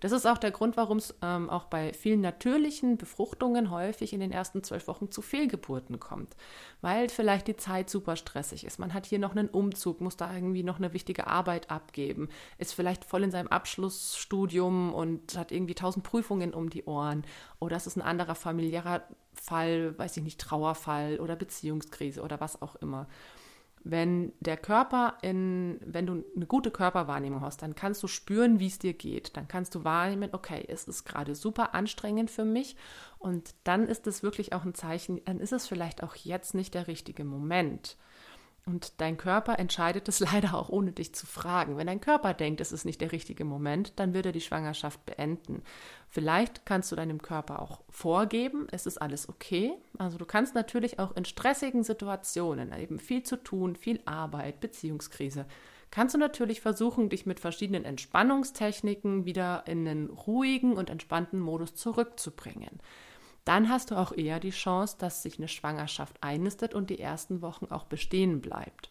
Das 0.00 0.12
ist 0.12 0.26
auch 0.26 0.38
der 0.38 0.50
Grund, 0.50 0.76
warum 0.76 0.98
es 0.98 1.14
ähm, 1.22 1.50
auch 1.50 1.64
bei 1.64 1.92
vielen 1.92 2.20
natürlichen 2.20 2.96
Befruchtungen 2.96 3.70
häufig 3.70 4.12
in 4.12 4.20
den 4.20 4.32
ersten 4.32 4.62
zwölf 4.62 4.86
Wochen 4.86 5.10
zu 5.10 5.22
Fehlgeburten 5.22 5.98
kommt, 5.98 6.36
weil 6.80 7.08
vielleicht 7.08 7.48
die 7.48 7.56
Zeit 7.56 7.90
super 7.90 8.16
stressig 8.16 8.64
ist. 8.64 8.78
Man 8.78 8.94
hat 8.94 9.06
hier 9.06 9.18
noch 9.18 9.32
einen 9.32 9.48
Umzug, 9.48 10.00
muss 10.00 10.16
da 10.16 10.32
irgendwie 10.32 10.62
noch 10.62 10.78
eine 10.78 10.92
wichtige 10.92 11.26
Arbeit 11.26 11.70
abgeben, 11.70 12.28
ist 12.58 12.74
vielleicht 12.74 13.04
voll 13.04 13.24
in 13.24 13.30
seinem 13.30 13.48
Abschlussstudium 13.48 14.94
und 14.94 15.36
hat 15.36 15.52
irgendwie 15.52 15.74
tausend 15.74 16.04
Prüfungen 16.04 16.54
um 16.54 16.70
die 16.70 16.84
Ohren 16.84 17.24
oder 17.58 17.76
es 17.76 17.86
ist 17.86 17.96
ein 17.96 18.02
anderer 18.02 18.34
familiärer 18.34 19.02
Fall, 19.34 19.98
weiß 19.98 20.16
ich 20.16 20.22
nicht, 20.22 20.40
Trauerfall 20.40 21.20
oder 21.20 21.36
Beziehungskrise 21.36 22.22
oder 22.22 22.40
was 22.40 22.60
auch 22.62 22.76
immer 22.76 23.06
wenn 23.90 24.32
der 24.40 24.58
Körper 24.58 25.14
in, 25.22 25.80
wenn 25.84 26.06
du 26.06 26.24
eine 26.36 26.46
gute 26.46 26.70
Körperwahrnehmung 26.70 27.40
hast, 27.40 27.62
dann 27.62 27.74
kannst 27.74 28.02
du 28.02 28.06
spüren, 28.06 28.60
wie 28.60 28.66
es 28.66 28.78
dir 28.78 28.92
geht. 28.92 29.36
Dann 29.36 29.48
kannst 29.48 29.74
du 29.74 29.82
wahrnehmen, 29.82 30.30
okay, 30.32 30.62
es 30.68 30.86
ist 30.86 31.04
gerade 31.04 31.34
super 31.34 31.74
anstrengend 31.74 32.30
für 32.30 32.44
mich 32.44 32.76
und 33.18 33.54
dann 33.64 33.86
ist 33.86 34.06
es 34.06 34.22
wirklich 34.22 34.52
auch 34.52 34.64
ein 34.64 34.74
Zeichen, 34.74 35.24
dann 35.24 35.40
ist 35.40 35.52
es 35.52 35.66
vielleicht 35.66 36.02
auch 36.02 36.16
jetzt 36.16 36.54
nicht 36.54 36.74
der 36.74 36.86
richtige 36.86 37.24
Moment. 37.24 37.96
Und 38.68 39.00
dein 39.00 39.16
Körper 39.16 39.58
entscheidet 39.58 40.08
es 40.08 40.20
leider 40.32 40.52
auch 40.52 40.68
ohne 40.68 40.92
dich 40.92 41.14
zu 41.14 41.24
fragen. 41.24 41.78
Wenn 41.78 41.86
dein 41.86 42.02
Körper 42.02 42.34
denkt, 42.34 42.60
es 42.60 42.70
ist 42.70 42.84
nicht 42.84 43.00
der 43.00 43.12
richtige 43.12 43.46
Moment, 43.46 43.94
dann 43.96 44.12
wird 44.12 44.26
er 44.26 44.32
die 44.32 44.42
Schwangerschaft 44.42 45.06
beenden. 45.06 45.62
Vielleicht 46.10 46.66
kannst 46.66 46.92
du 46.92 46.96
deinem 46.96 47.22
Körper 47.22 47.62
auch 47.62 47.80
vorgeben, 47.88 48.66
es 48.70 48.84
ist 48.84 49.00
alles 49.00 49.26
okay. 49.26 49.72
Also 49.96 50.18
du 50.18 50.26
kannst 50.26 50.54
natürlich 50.54 50.98
auch 50.98 51.16
in 51.16 51.24
stressigen 51.24 51.82
Situationen, 51.82 52.74
eben 52.74 52.98
viel 52.98 53.22
zu 53.22 53.42
tun, 53.42 53.74
viel 53.74 54.00
Arbeit, 54.04 54.60
Beziehungskrise, 54.60 55.46
kannst 55.90 56.14
du 56.14 56.18
natürlich 56.18 56.60
versuchen, 56.60 57.08
dich 57.08 57.24
mit 57.24 57.40
verschiedenen 57.40 57.86
Entspannungstechniken 57.86 59.24
wieder 59.24 59.64
in 59.66 59.88
einen 59.88 60.10
ruhigen 60.10 60.74
und 60.76 60.90
entspannten 60.90 61.40
Modus 61.40 61.74
zurückzubringen 61.74 62.80
dann 63.48 63.70
hast 63.70 63.90
du 63.90 63.94
auch 63.96 64.12
eher 64.12 64.40
die 64.40 64.50
Chance, 64.50 64.96
dass 64.98 65.22
sich 65.22 65.38
eine 65.38 65.48
Schwangerschaft 65.48 66.22
einnistet 66.22 66.74
und 66.74 66.90
die 66.90 67.00
ersten 67.00 67.40
Wochen 67.40 67.66
auch 67.70 67.84
bestehen 67.84 68.40
bleibt. 68.40 68.90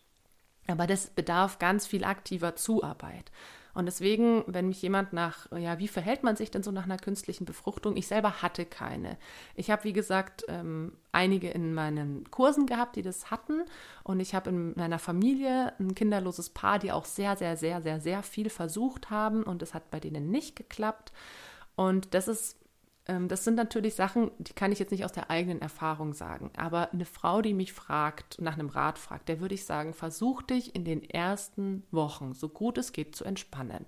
Aber 0.68 0.88
das 0.88 1.12
bedarf 1.12 1.60
ganz 1.60 1.88
viel 1.88 2.04
aktiver 2.04 2.56
Zuarbeit. 2.56 3.32
Und 3.78 3.86
deswegen, 3.86 4.44
wenn 4.48 4.70
mich 4.70 4.82
jemand 4.82 5.14
nach, 5.14 5.52
ja, 5.52 5.78
wie 5.78 5.88
verhält 5.88 6.24
man 6.24 6.36
sich 6.36 6.50
denn 6.50 6.64
so 6.64 6.72
nach 6.72 6.86
einer 6.86 6.98
künstlichen 6.98 7.46
Befruchtung? 7.46 7.96
Ich 7.96 8.08
selber 8.08 8.42
hatte 8.42 8.66
keine. 8.66 9.18
Ich 9.54 9.70
habe, 9.70 9.84
wie 9.84 9.94
gesagt, 9.94 10.44
ähm, 10.48 10.94
einige 11.12 11.52
in 11.52 11.76
meinen 11.76 12.30
Kursen 12.32 12.66
gehabt, 12.66 12.96
die 12.96 13.04
das 13.04 13.30
hatten. 13.30 13.62
Und 14.04 14.20
ich 14.20 14.34
habe 14.34 14.50
in 14.50 14.74
meiner 14.76 14.98
Familie 14.98 15.74
ein 15.80 15.94
kinderloses 15.94 16.50
Paar, 16.50 16.80
die 16.80 16.92
auch 16.92 17.06
sehr, 17.06 17.38
sehr, 17.38 17.56
sehr, 17.56 17.84
sehr, 17.84 18.00
sehr 18.02 18.24
viel 18.24 18.50
versucht 18.50 19.12
haben. 19.12 19.44
Und 19.44 19.62
es 19.62 19.76
hat 19.76 19.92
bei 19.92 20.00
denen 20.00 20.32
nicht 20.32 20.56
geklappt. 20.56 21.12
Und 21.76 22.16
das 22.16 22.28
ist 22.28 22.58
das 23.08 23.44
sind 23.46 23.56
natürlich 23.56 23.96
Sachen, 23.96 24.32
die 24.38 24.54
kann 24.54 24.72
ich 24.72 24.80
jetzt 24.80 24.92
nicht 24.92 25.06
aus 25.06 25.14
der 25.14 25.30
eigenen 25.30 25.62
Erfahrung 25.62 26.14
sagen. 26.14 26.52
Aber 26.58 26.92
eine 26.92 27.06
Frau, 27.06 27.42
die 27.42 27.54
mich 27.54 27.72
fragt, 27.72 28.42
nach 28.42 28.54
einem 28.54 28.70
Rat 28.70 28.98
fragt, 28.98 29.30
der 29.30 29.40
würde 29.40 29.56
ich 29.56 29.66
sagen, 29.66 29.94
versuch 29.94 30.42
dich 30.42 30.76
in 30.76 30.84
den 30.84 31.04
ersten 31.04 31.84
Wochen, 31.92 32.34
so 32.34 32.50
gut 32.50 32.78
es 32.78 32.92
geht, 32.92 33.16
zu 33.16 33.24
entspannen. 33.24 33.86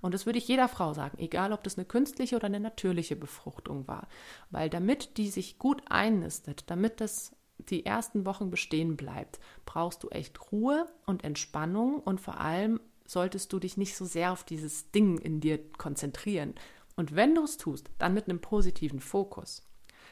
Und 0.00 0.14
das 0.14 0.26
würde 0.26 0.38
ich 0.38 0.46
jeder 0.46 0.68
Frau 0.68 0.92
sagen, 0.92 1.18
egal 1.18 1.52
ob 1.52 1.64
das 1.64 1.76
eine 1.76 1.84
künstliche 1.84 2.36
oder 2.36 2.46
eine 2.46 2.60
natürliche 2.60 3.16
Befruchtung 3.16 3.88
war. 3.88 4.06
Weil 4.50 4.70
damit 4.70 5.16
die 5.16 5.30
sich 5.30 5.58
gut 5.58 5.82
einnistet, 5.88 6.70
damit 6.70 7.00
das 7.00 7.34
die 7.58 7.84
ersten 7.84 8.24
Wochen 8.24 8.50
bestehen 8.50 8.96
bleibt, 8.96 9.40
brauchst 9.66 10.02
du 10.02 10.08
echt 10.10 10.52
Ruhe 10.52 10.86
und 11.06 11.24
Entspannung 11.24 12.00
und 12.00 12.20
vor 12.20 12.38
allem 12.38 12.80
solltest 13.06 13.52
du 13.52 13.58
dich 13.58 13.76
nicht 13.76 13.96
so 13.96 14.04
sehr 14.04 14.32
auf 14.32 14.44
dieses 14.44 14.90
Ding 14.90 15.18
in 15.18 15.40
dir 15.40 15.58
konzentrieren, 15.72 16.54
und 16.98 17.14
wenn 17.14 17.36
du 17.36 17.44
es 17.44 17.56
tust, 17.58 17.90
dann 17.98 18.12
mit 18.12 18.28
einem 18.28 18.40
positiven 18.40 18.98
Fokus. 18.98 19.62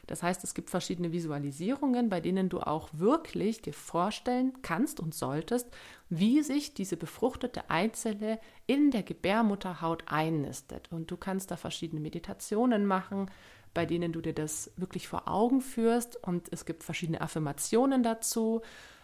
Das 0.07 0.23
heißt, 0.23 0.45
es 0.45 0.55
gibt 0.55 0.71
verschiedene 0.71 1.11
Visualisierungen, 1.11 2.09
bei 2.09 2.21
denen 2.21 2.49
du 2.49 2.61
auch 2.61 2.91
wirklich 2.93 3.61
dir 3.61 3.73
vorstellen 3.73 4.53
kannst 4.63 5.01
und 5.01 5.13
solltest, 5.13 5.69
wie 6.11 6.45
sich 6.45 6.75
diese 6.75 6.97
befruchtete 6.97 7.71
Eizelle 7.71 8.39
in 8.69 8.93
der 8.93 9.03
Gebärmutterhaut 9.03 10.05
einnistet. 10.07 10.93
Und 10.93 11.11
du 11.11 11.17
kannst 11.17 11.51
da 11.51 11.57
verschiedene 11.57 12.01
Meditationen 12.01 12.87
machen, 12.87 13.33
bei 13.75 13.85
denen 13.85 14.13
du 14.13 14.21
dir 14.21 14.33
das 14.33 14.71
wirklich 14.77 15.09
vor 15.09 15.27
Augen 15.27 15.63
führst. 15.63 16.23
Und 16.23 16.53
es 16.53 16.67
gibt 16.67 16.85
verschiedene 16.85 17.21
Affirmationen 17.21 18.05
dazu, 18.05 18.63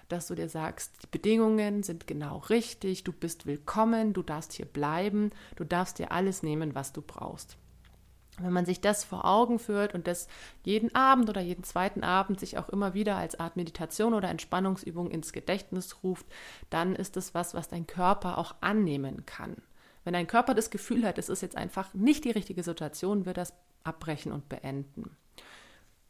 dass 0.09 0.29
du 0.29 0.37
dir 0.37 0.49
sagst, 0.49 1.03
die 1.03 1.09
Bedingungen 1.09 1.83
sind 1.83 2.07
genau 2.07 2.38
richtig, 2.49 3.03
du 3.03 3.12
bist 3.12 3.47
willkommen, 3.47 4.12
du 4.12 4.23
darfst 4.23 4.53
hier 4.53 4.66
bleiben, 4.66 5.31
du 5.57 5.64
darfst 5.64 5.99
dir 5.99 6.12
alles 6.12 6.45
nehmen, 6.45 6.77
was 6.77 6.92
du 6.92 7.03
brauchst. 7.03 7.57
Wenn 8.38 8.53
man 8.53 8.64
sich 8.64 8.81
das 8.81 9.05
vor 9.05 9.27
Augen 9.27 9.59
führt 9.59 9.95
und 9.95 10.07
das 10.07 10.27
jeden 10.64 10.95
Abend 10.95 11.29
oder 11.29 11.42
jeden 11.42 11.64
zweiten 11.64 12.03
Abend 12.03 12.40
sich 12.40 12.57
auch 12.57 12.71
immer 12.71 12.95
wieder 12.95 13.16
als 13.16 13.38
Art 13.38 13.57
Meditation 13.57 14.14
oder 14.14 14.31
Entspannungsübung 14.31 15.11
ins 15.11 15.33
Gedächtnis 15.33 16.03
ruft, 16.03 16.27
dann 16.71 16.97
ist 16.97 17.16
es 17.18 17.35
was, 17.35 17.53
was 17.53 17.68
dein 17.68 17.87
Körper 17.87 18.38
auch 18.38 18.55
annehmen 18.61 19.27
kann. 19.27 19.57
Wenn 20.05 20.14
dein 20.14 20.27
Körper 20.27 20.55
das 20.55 20.71
Gefühl 20.71 21.07
hat, 21.07 21.18
es 21.18 21.29
ist 21.29 21.42
jetzt 21.42 21.57
einfach 21.57 21.92
nicht 21.95 22.25
die 22.25 22.31
richtige 22.31 22.62
Situation, 22.62 23.27
wird 23.27 23.37
das 23.37 23.53
abbrechen 23.85 24.33
und 24.33 24.49
beenden. 24.49 25.16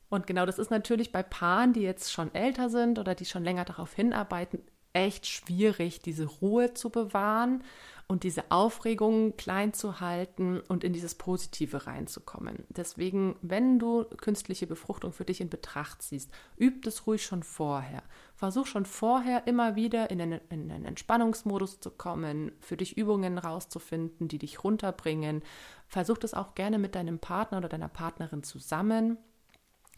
Und 0.08 0.26
genau 0.26 0.46
das 0.46 0.58
ist 0.58 0.70
natürlich 0.70 1.10
bei 1.10 1.22
Paaren, 1.22 1.72
die 1.72 1.80
jetzt 1.80 2.12
schon 2.12 2.34
älter 2.34 2.68
sind 2.68 2.98
oder 2.98 3.14
die 3.14 3.24
schon 3.24 3.44
länger 3.44 3.64
darauf 3.64 3.94
hinarbeiten, 3.94 4.60
echt 4.92 5.26
schwierig, 5.26 6.00
diese 6.00 6.26
Ruhe 6.26 6.74
zu 6.74 6.90
bewahren 6.90 7.64
und 8.12 8.24
diese 8.24 8.50
Aufregung 8.50 9.38
klein 9.38 9.72
zu 9.72 9.98
halten 9.98 10.60
und 10.60 10.84
in 10.84 10.92
dieses 10.92 11.14
Positive 11.14 11.86
reinzukommen. 11.86 12.66
Deswegen, 12.68 13.36
wenn 13.40 13.78
du 13.78 14.04
künstliche 14.04 14.66
Befruchtung 14.66 15.14
für 15.14 15.24
dich 15.24 15.40
in 15.40 15.48
Betracht 15.48 16.02
ziehst, 16.02 16.30
üb 16.60 16.86
es 16.86 17.06
ruhig 17.06 17.24
schon 17.24 17.42
vorher. 17.42 18.02
Versuch 18.34 18.66
schon 18.66 18.84
vorher 18.84 19.46
immer 19.46 19.76
wieder 19.76 20.10
in 20.10 20.20
einen, 20.20 20.40
in 20.50 20.70
einen 20.70 20.84
Entspannungsmodus 20.84 21.80
zu 21.80 21.90
kommen, 21.90 22.52
für 22.60 22.76
dich 22.76 22.98
Übungen 22.98 23.38
rauszufinden, 23.38 24.28
die 24.28 24.38
dich 24.38 24.62
runterbringen. 24.62 25.40
Versuch 25.88 26.18
das 26.18 26.34
auch 26.34 26.54
gerne 26.54 26.78
mit 26.78 26.94
deinem 26.94 27.18
Partner 27.18 27.56
oder 27.56 27.70
deiner 27.70 27.88
Partnerin 27.88 28.42
zusammen, 28.42 29.16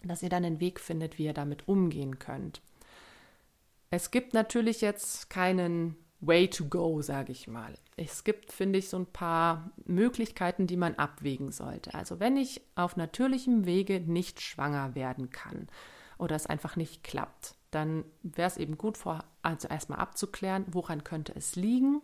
dass 0.04 0.22
ihr 0.22 0.28
dann 0.28 0.44
einen 0.44 0.60
Weg 0.60 0.78
findet, 0.78 1.18
wie 1.18 1.24
ihr 1.24 1.34
damit 1.34 1.66
umgehen 1.66 2.20
könnt. 2.20 2.62
Es 3.90 4.12
gibt 4.12 4.34
natürlich 4.34 4.82
jetzt 4.82 5.30
keinen 5.30 5.96
Way 6.26 6.48
to 6.48 6.66
go, 6.66 7.02
sage 7.02 7.32
ich 7.32 7.48
mal. 7.48 7.74
Es 7.96 8.24
gibt, 8.24 8.52
finde 8.52 8.78
ich, 8.78 8.88
so 8.88 8.98
ein 8.98 9.06
paar 9.06 9.70
Möglichkeiten, 9.84 10.66
die 10.66 10.76
man 10.76 10.94
abwägen 10.96 11.52
sollte. 11.52 11.94
Also 11.94 12.20
wenn 12.20 12.36
ich 12.36 12.62
auf 12.74 12.96
natürlichem 12.96 13.66
Wege 13.66 14.00
nicht 14.00 14.40
schwanger 14.40 14.94
werden 14.94 15.30
kann 15.30 15.68
oder 16.18 16.36
es 16.36 16.46
einfach 16.46 16.76
nicht 16.76 17.04
klappt, 17.04 17.54
dann 17.70 18.04
wäre 18.22 18.48
es 18.48 18.56
eben 18.56 18.78
gut, 18.78 18.98
vor, 18.98 19.24
also 19.42 19.68
erstmal 19.68 19.98
abzuklären, 19.98 20.64
woran 20.68 21.04
könnte 21.04 21.34
es 21.34 21.56
liegen. 21.56 22.02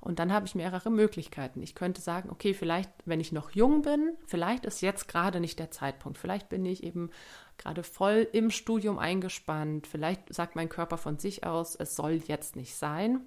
Und 0.00 0.18
dann 0.18 0.32
habe 0.32 0.44
ich 0.44 0.54
mehrere 0.54 0.90
Möglichkeiten. 0.90 1.62
Ich 1.62 1.74
könnte 1.74 2.02
sagen, 2.02 2.28
okay, 2.30 2.52
vielleicht, 2.52 2.90
wenn 3.06 3.20
ich 3.20 3.32
noch 3.32 3.52
jung 3.52 3.80
bin, 3.80 4.12
vielleicht 4.26 4.66
ist 4.66 4.82
jetzt 4.82 5.08
gerade 5.08 5.40
nicht 5.40 5.58
der 5.58 5.70
Zeitpunkt. 5.70 6.18
Vielleicht 6.18 6.50
bin 6.50 6.66
ich 6.66 6.82
eben 6.84 7.10
gerade 7.56 7.82
voll 7.82 8.28
im 8.32 8.50
Studium 8.50 8.98
eingespannt. 8.98 9.86
Vielleicht 9.86 10.32
sagt 10.32 10.56
mein 10.56 10.68
Körper 10.68 10.98
von 10.98 11.18
sich 11.18 11.46
aus, 11.46 11.74
es 11.74 11.96
soll 11.96 12.20
jetzt 12.26 12.54
nicht 12.54 12.76
sein 12.76 13.22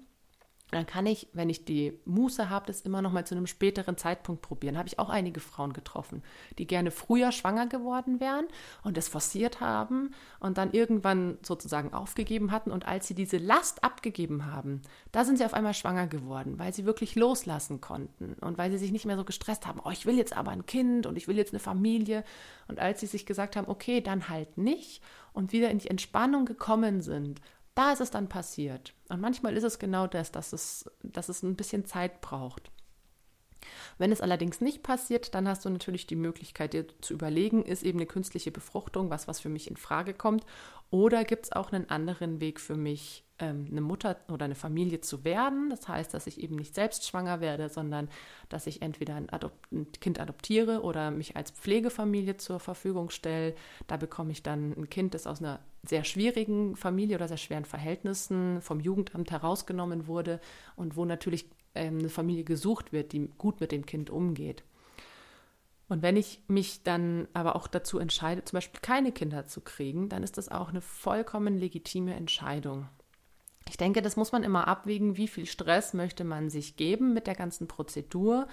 dann 0.70 0.86
kann 0.86 1.06
ich, 1.06 1.28
wenn 1.32 1.48
ich 1.48 1.64
die 1.64 1.98
Muße 2.04 2.50
habe, 2.50 2.66
das 2.66 2.82
immer 2.82 3.00
noch 3.00 3.12
mal 3.12 3.26
zu 3.26 3.34
einem 3.34 3.46
späteren 3.46 3.96
Zeitpunkt 3.96 4.42
probieren. 4.42 4.76
Habe 4.76 4.88
ich 4.88 4.98
auch 4.98 5.08
einige 5.08 5.40
Frauen 5.40 5.72
getroffen, 5.72 6.22
die 6.58 6.66
gerne 6.66 6.90
früher 6.90 7.32
schwanger 7.32 7.66
geworden 7.66 8.20
wären 8.20 8.46
und 8.84 8.98
es 8.98 9.08
forciert 9.08 9.60
haben 9.60 10.14
und 10.40 10.58
dann 10.58 10.72
irgendwann 10.72 11.38
sozusagen 11.42 11.94
aufgegeben 11.94 12.50
hatten. 12.52 12.70
Und 12.70 12.86
als 12.86 13.08
sie 13.08 13.14
diese 13.14 13.38
Last 13.38 13.82
abgegeben 13.82 14.46
haben, 14.46 14.82
da 15.12 15.24
sind 15.24 15.38
sie 15.38 15.44
auf 15.44 15.54
einmal 15.54 15.74
schwanger 15.74 16.06
geworden, 16.06 16.58
weil 16.58 16.74
sie 16.74 16.84
wirklich 16.84 17.14
loslassen 17.14 17.80
konnten 17.80 18.34
und 18.40 18.58
weil 18.58 18.70
sie 18.70 18.78
sich 18.78 18.92
nicht 18.92 19.06
mehr 19.06 19.16
so 19.16 19.24
gestresst 19.24 19.66
haben. 19.66 19.80
Oh, 19.82 19.90
ich 19.90 20.04
will 20.04 20.16
jetzt 20.16 20.36
aber 20.36 20.50
ein 20.50 20.66
Kind 20.66 21.06
und 21.06 21.16
ich 21.16 21.28
will 21.28 21.36
jetzt 21.36 21.52
eine 21.52 21.60
Familie. 21.60 22.24
Und 22.66 22.78
als 22.78 23.00
sie 23.00 23.06
sich 23.06 23.24
gesagt 23.24 23.56
haben, 23.56 23.68
okay, 23.68 24.02
dann 24.02 24.28
halt 24.28 24.58
nicht 24.58 25.02
und 25.32 25.52
wieder 25.52 25.70
in 25.70 25.78
die 25.78 25.88
Entspannung 25.88 26.44
gekommen 26.44 27.00
sind 27.00 27.40
da 27.78 27.92
ist 27.92 28.00
es 28.00 28.10
dann 28.10 28.28
passiert. 28.28 28.92
Und 29.08 29.20
manchmal 29.20 29.56
ist 29.56 29.62
es 29.62 29.78
genau 29.78 30.08
das, 30.08 30.32
dass 30.32 30.52
es, 30.52 30.90
dass 31.04 31.28
es 31.28 31.44
ein 31.44 31.54
bisschen 31.54 31.86
Zeit 31.86 32.20
braucht. 32.20 32.72
Wenn 33.98 34.10
es 34.10 34.20
allerdings 34.20 34.60
nicht 34.60 34.82
passiert, 34.82 35.34
dann 35.34 35.46
hast 35.46 35.64
du 35.64 35.70
natürlich 35.70 36.06
die 36.06 36.16
Möglichkeit, 36.16 36.72
dir 36.72 36.86
zu 37.00 37.14
überlegen, 37.14 37.64
ist 37.64 37.84
eben 37.84 37.98
eine 37.98 38.06
künstliche 38.06 38.50
Befruchtung 38.50 39.10
was, 39.10 39.28
was 39.28 39.38
für 39.38 39.48
mich 39.48 39.70
in 39.70 39.76
Frage 39.76 40.12
kommt, 40.12 40.44
oder 40.90 41.24
gibt 41.24 41.46
es 41.46 41.52
auch 41.52 41.70
einen 41.70 41.90
anderen 41.90 42.40
Weg 42.40 42.60
für 42.60 42.76
mich, 42.76 43.24
ähm, 43.38 43.68
eine 43.70 43.82
Mutter 43.82 44.16
oder 44.32 44.46
eine 44.46 44.54
Familie 44.54 45.00
zu 45.02 45.22
werden? 45.22 45.68
Das 45.68 45.86
heißt, 45.86 46.14
dass 46.14 46.26
ich 46.26 46.40
eben 46.40 46.56
nicht 46.56 46.74
selbst 46.74 47.06
schwanger 47.06 47.40
werde, 47.40 47.68
sondern 47.68 48.08
dass 48.48 48.66
ich 48.66 48.80
entweder 48.80 49.14
ein, 49.14 49.28
Adop 49.28 49.52
ein 49.70 49.92
Kind 49.92 50.18
adoptiere 50.18 50.82
oder 50.82 51.10
mich 51.10 51.36
als 51.36 51.50
Pflegefamilie 51.50 52.38
zur 52.38 52.58
Verfügung 52.58 53.10
stelle. 53.10 53.54
Da 53.86 53.98
bekomme 53.98 54.32
ich 54.32 54.42
dann 54.42 54.72
ein 54.72 54.88
Kind, 54.88 55.12
das 55.12 55.26
aus 55.26 55.40
einer 55.40 55.60
sehr 55.88 56.04
schwierigen 56.04 56.76
Familie 56.76 57.16
oder 57.16 57.28
sehr 57.28 57.36
schweren 57.36 57.64
Verhältnissen 57.64 58.60
vom 58.60 58.80
Jugendamt 58.80 59.30
herausgenommen 59.30 60.06
wurde 60.06 60.40
und 60.76 60.96
wo 60.96 61.04
natürlich 61.04 61.48
ähm, 61.74 61.98
eine 61.98 62.08
Familie 62.08 62.44
gesucht 62.44 62.92
wird, 62.92 63.12
die 63.12 63.28
gut 63.38 63.60
mit 63.60 63.72
dem 63.72 63.86
Kind 63.86 64.10
umgeht. 64.10 64.64
Und 65.88 66.02
wenn 66.02 66.16
ich 66.16 66.42
mich 66.48 66.82
dann 66.82 67.28
aber 67.32 67.56
auch 67.56 67.66
dazu 67.66 67.98
entscheide, 67.98 68.44
zum 68.44 68.58
Beispiel 68.58 68.80
keine 68.82 69.10
Kinder 69.10 69.46
zu 69.46 69.62
kriegen, 69.62 70.08
dann 70.08 70.22
ist 70.22 70.36
das 70.36 70.50
auch 70.50 70.68
eine 70.68 70.82
vollkommen 70.82 71.56
legitime 71.56 72.14
Entscheidung. 72.14 72.88
Ich 73.68 73.76
denke, 73.76 74.02
das 74.02 74.16
muss 74.16 74.32
man 74.32 74.44
immer 74.44 74.66
abwägen, 74.66 75.16
wie 75.16 75.28
viel 75.28 75.46
Stress 75.46 75.94
möchte 75.94 76.24
man 76.24 76.50
sich 76.50 76.76
geben 76.76 77.12
mit 77.12 77.26
der 77.26 77.34
ganzen 77.34 77.68
Prozedur 77.68 78.48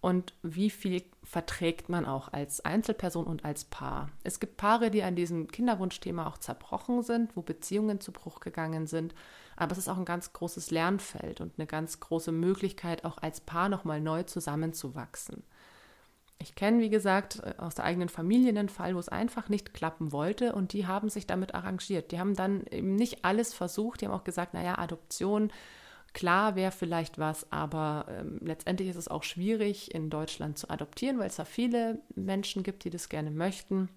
und 0.00 0.34
wie 0.42 0.70
viel 0.70 1.02
verträgt 1.24 1.88
man 1.88 2.06
auch 2.06 2.32
als 2.32 2.64
Einzelperson 2.64 3.26
und 3.26 3.44
als 3.44 3.64
Paar. 3.64 4.10
Es 4.22 4.38
gibt 4.38 4.56
Paare, 4.56 4.90
die 4.90 5.02
an 5.02 5.16
diesem 5.16 5.48
Kinderwunschthema 5.48 6.26
auch 6.26 6.38
zerbrochen 6.38 7.02
sind, 7.02 7.36
wo 7.36 7.42
Beziehungen 7.42 8.00
zu 8.00 8.12
Bruch 8.12 8.40
gegangen 8.40 8.86
sind, 8.86 9.14
aber 9.56 9.72
es 9.72 9.78
ist 9.78 9.88
auch 9.88 9.98
ein 9.98 10.04
ganz 10.04 10.32
großes 10.32 10.70
Lernfeld 10.70 11.40
und 11.40 11.54
eine 11.58 11.66
ganz 11.66 11.98
große 11.98 12.30
Möglichkeit, 12.30 13.04
auch 13.04 13.18
als 13.18 13.40
Paar 13.40 13.68
nochmal 13.68 14.00
neu 14.00 14.22
zusammenzuwachsen. 14.22 15.42
Ich 16.40 16.54
kenne, 16.54 16.80
wie 16.80 16.90
gesagt, 16.90 17.40
äh, 17.42 17.54
aus 17.58 17.74
der 17.74 17.84
eigenen 17.84 18.08
Familie 18.08 18.50
einen 18.50 18.68
Fall, 18.68 18.94
wo 18.94 19.00
es 19.00 19.08
einfach 19.08 19.48
nicht 19.48 19.74
klappen 19.74 20.12
wollte 20.12 20.54
und 20.54 20.72
die 20.72 20.86
haben 20.86 21.08
sich 21.08 21.26
damit 21.26 21.54
arrangiert. 21.54 22.12
Die 22.12 22.20
haben 22.20 22.36
dann 22.36 22.64
eben 22.70 22.94
nicht 22.94 23.24
alles 23.24 23.52
versucht, 23.52 24.00
die 24.00 24.06
haben 24.06 24.14
auch 24.14 24.24
gesagt, 24.24 24.54
naja, 24.54 24.78
Adoption, 24.78 25.50
klar 26.14 26.56
wäre 26.56 26.72
vielleicht 26.72 27.18
was, 27.18 27.50
aber 27.52 28.06
ähm, 28.08 28.38
letztendlich 28.42 28.88
ist 28.88 28.96
es 28.96 29.08
auch 29.08 29.22
schwierig, 29.22 29.94
in 29.94 30.10
Deutschland 30.10 30.58
zu 30.58 30.70
adoptieren, 30.70 31.18
weil 31.18 31.28
es 31.28 31.36
da 31.36 31.44
viele 31.44 32.00
Menschen 32.14 32.62
gibt, 32.62 32.84
die 32.84 32.90
das 32.90 33.08
gerne 33.08 33.30
möchten. 33.30 33.88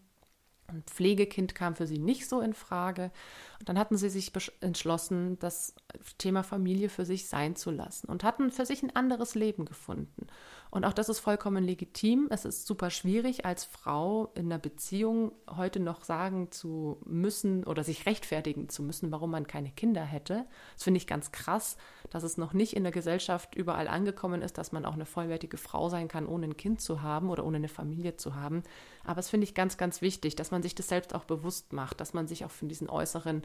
Ein 0.68 0.84
Pflegekind 0.84 1.54
kam 1.54 1.76
für 1.76 1.86
sie 1.86 2.00
nicht 2.00 2.28
so 2.28 2.40
in 2.40 2.54
Frage. 2.54 3.12
Und 3.60 3.68
dann 3.70 3.78
hatten 3.78 3.98
sie 3.98 4.10
sich 4.10 4.32
entschlossen, 4.62 5.38
das 5.40 5.76
Thema 6.18 6.44
Familie 6.44 6.90
für 6.90 7.06
sich 7.06 7.28
sein 7.28 7.56
zu 7.56 7.72
lassen 7.72 8.08
und 8.08 8.24
hatten 8.24 8.52
für 8.52 8.66
sich 8.66 8.82
ein 8.82 8.96
anderes 8.96 9.36
Leben 9.36 9.66
gefunden. 9.66 10.28
Und 10.72 10.86
auch 10.86 10.94
das 10.94 11.10
ist 11.10 11.20
vollkommen 11.20 11.66
legitim. 11.66 12.28
Es 12.30 12.46
ist 12.46 12.66
super 12.66 12.90
schwierig, 12.92 13.46
als 13.46 13.66
Frau 13.66 14.32
in 14.36 14.46
einer 14.46 14.58
Beziehung 14.58 15.34
heute 15.58 15.82
noch 15.82 16.06
sagen 16.06 16.50
zu 16.50 16.98
müssen 17.04 17.66
oder 17.66 17.84
sich 17.84 18.06
rechtfertigen 18.06 18.70
zu 18.70 18.82
müssen, 18.82 19.12
warum 19.12 19.32
man 19.32 19.48
keine 19.48 19.70
Kinder 19.70 20.02
hätte. 20.02 20.46
Das 20.76 20.84
finde 20.86 21.00
ich 21.00 21.08
ganz 21.08 21.34
krass, 21.34 21.76
dass 22.10 22.24
es 22.24 22.38
noch 22.38 22.54
nicht 22.54 22.74
in 22.74 22.84
der 22.84 22.94
Gesellschaft 22.94 23.54
überall 23.54 23.90
angekommen 23.90 24.42
ist, 24.42 24.58
dass 24.58 24.72
man 24.72 24.86
auch 24.86 24.94
eine 24.94 25.06
vollwertige 25.06 25.58
Frau 25.58 25.90
sein 25.90 26.08
kann, 26.08 26.26
ohne 26.26 26.46
ein 26.46 26.58
Kind 26.58 26.80
zu 26.80 27.02
haben 27.02 27.30
oder 27.30 27.46
ohne 27.46 27.58
eine 27.58 27.68
Familie 27.68 28.16
zu 28.16 28.36
haben. 28.36 28.64
Aber 29.04 29.20
es 29.20 29.30
finde 29.30 29.44
ich 29.44 29.54
ganz, 29.54 29.76
ganz 29.76 30.02
wichtig, 30.02 30.38
dass 30.38 30.52
man 30.52 30.64
sich 30.64 30.74
das 30.74 30.88
selbst 30.88 31.14
auch 31.14 31.26
bewusst 31.26 31.74
macht, 31.74 32.00
dass 32.00 32.14
man 32.14 32.28
sich 32.28 32.46
auch 32.46 32.52
von 32.52 32.70
diesen 32.70 32.90
äußeren 32.90 33.42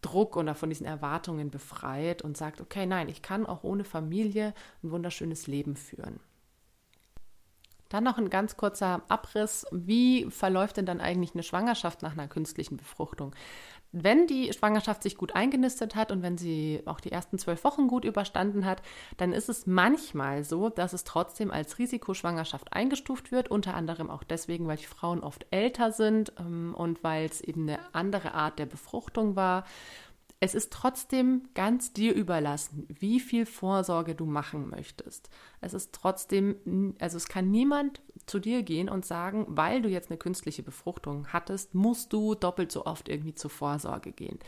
Druck 0.00 0.36
oder 0.36 0.54
von 0.54 0.68
diesen 0.68 0.86
Erwartungen 0.86 1.50
befreit 1.50 2.22
und 2.22 2.36
sagt, 2.36 2.60
okay, 2.60 2.86
nein, 2.86 3.08
ich 3.08 3.20
kann 3.20 3.46
auch 3.46 3.64
ohne 3.64 3.82
Familie 3.82 4.54
ein 4.84 4.92
wunderschönes 4.92 5.48
Leben 5.48 5.74
führen. 5.74 6.20
Dann 7.88 8.04
noch 8.04 8.18
ein 8.18 8.28
ganz 8.28 8.56
kurzer 8.56 9.02
Abriss. 9.08 9.66
Wie 9.72 10.26
verläuft 10.30 10.76
denn 10.76 10.86
dann 10.86 11.00
eigentlich 11.00 11.34
eine 11.34 11.42
Schwangerschaft 11.42 12.02
nach 12.02 12.12
einer 12.12 12.28
künstlichen 12.28 12.76
Befruchtung? 12.76 13.34
Wenn 13.90 14.26
die 14.26 14.52
Schwangerschaft 14.52 15.02
sich 15.02 15.16
gut 15.16 15.34
eingenistet 15.34 15.96
hat 15.96 16.12
und 16.12 16.20
wenn 16.20 16.36
sie 16.36 16.82
auch 16.84 17.00
die 17.00 17.10
ersten 17.10 17.38
zwölf 17.38 17.64
Wochen 17.64 17.88
gut 17.88 18.04
überstanden 18.04 18.66
hat, 18.66 18.82
dann 19.16 19.32
ist 19.32 19.48
es 19.48 19.66
manchmal 19.66 20.44
so, 20.44 20.68
dass 20.68 20.92
es 20.92 21.04
trotzdem 21.04 21.50
als 21.50 21.78
Risikoschwangerschaft 21.78 22.74
eingestuft 22.74 23.32
wird, 23.32 23.50
unter 23.50 23.74
anderem 23.74 24.10
auch 24.10 24.24
deswegen, 24.24 24.66
weil 24.66 24.76
die 24.76 24.84
Frauen 24.84 25.20
oft 25.20 25.46
älter 25.50 25.90
sind 25.90 26.34
ähm, 26.38 26.74
und 26.76 27.02
weil 27.02 27.24
es 27.24 27.40
eben 27.40 27.62
eine 27.62 27.78
andere 27.92 28.34
Art 28.34 28.58
der 28.58 28.66
Befruchtung 28.66 29.36
war 29.36 29.64
es 30.40 30.54
ist 30.54 30.72
trotzdem 30.72 31.48
ganz 31.54 31.92
dir 31.92 32.14
überlassen, 32.14 32.86
wie 32.88 33.18
viel 33.18 33.44
Vorsorge 33.44 34.14
du 34.14 34.24
machen 34.24 34.70
möchtest. 34.70 35.30
Es 35.60 35.74
ist 35.74 35.92
trotzdem, 35.92 36.94
also 37.00 37.16
es 37.16 37.26
kann 37.26 37.50
niemand 37.50 38.00
zu 38.26 38.38
dir 38.38 38.62
gehen 38.62 38.88
und 38.88 39.04
sagen, 39.04 39.46
weil 39.48 39.82
du 39.82 39.88
jetzt 39.88 40.10
eine 40.10 40.18
künstliche 40.18 40.62
Befruchtung 40.62 41.26
hattest, 41.32 41.74
musst 41.74 42.12
du 42.12 42.36
doppelt 42.36 42.70
so 42.70 42.86
oft 42.86 43.08
irgendwie 43.08 43.34
zur 43.34 43.50
Vorsorge 43.50 44.12
gehen. 44.12 44.38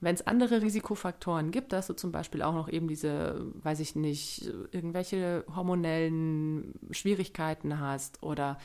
Wenn 0.00 0.14
es 0.14 0.26
andere 0.26 0.62
Risikofaktoren 0.62 1.50
gibt, 1.50 1.72
dass 1.72 1.88
du 1.88 1.94
zum 1.94 2.12
Beispiel 2.12 2.42
auch 2.42 2.54
noch 2.54 2.68
eben 2.68 2.86
diese, 2.86 3.46
weiß 3.62 3.80
ich 3.80 3.96
nicht, 3.96 4.52
irgendwelche 4.70 5.44
hormonellen 5.56 6.74
Schwierigkeiten 6.92 7.80
hast 7.80 8.22
oder 8.22 8.58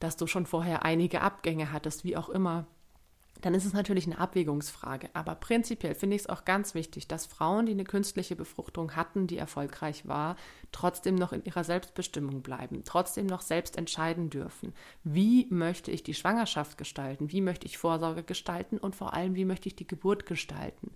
dass 0.00 0.16
du 0.16 0.26
schon 0.26 0.46
vorher 0.46 0.84
einige 0.84 1.22
Abgänge 1.22 1.72
hattest, 1.72 2.04
wie 2.04 2.16
auch 2.16 2.28
immer, 2.28 2.66
dann 3.40 3.54
ist 3.54 3.64
es 3.64 3.72
natürlich 3.72 4.06
eine 4.06 4.18
Abwägungsfrage. 4.18 5.10
Aber 5.14 5.34
prinzipiell 5.34 5.94
finde 5.94 6.16
ich 6.16 6.22
es 6.22 6.28
auch 6.28 6.44
ganz 6.44 6.74
wichtig, 6.74 7.08
dass 7.08 7.26
Frauen, 7.26 7.66
die 7.66 7.72
eine 7.72 7.84
künstliche 7.84 8.36
Befruchtung 8.36 8.96
hatten, 8.96 9.26
die 9.26 9.38
erfolgreich 9.38 10.06
war, 10.06 10.36
trotzdem 10.72 11.14
noch 11.14 11.32
in 11.32 11.44
ihrer 11.44 11.64
Selbstbestimmung 11.64 12.42
bleiben, 12.42 12.82
trotzdem 12.84 13.26
noch 13.26 13.42
selbst 13.42 13.76
entscheiden 13.76 14.30
dürfen. 14.30 14.72
Wie 15.04 15.46
möchte 15.50 15.90
ich 15.90 16.02
die 16.02 16.14
Schwangerschaft 16.14 16.78
gestalten? 16.78 17.30
Wie 17.32 17.40
möchte 17.40 17.66
ich 17.66 17.78
Vorsorge 17.78 18.22
gestalten? 18.22 18.78
Und 18.78 18.96
vor 18.96 19.14
allem, 19.14 19.34
wie 19.34 19.44
möchte 19.44 19.68
ich 19.68 19.76
die 19.76 19.86
Geburt 19.86 20.26
gestalten? 20.26 20.92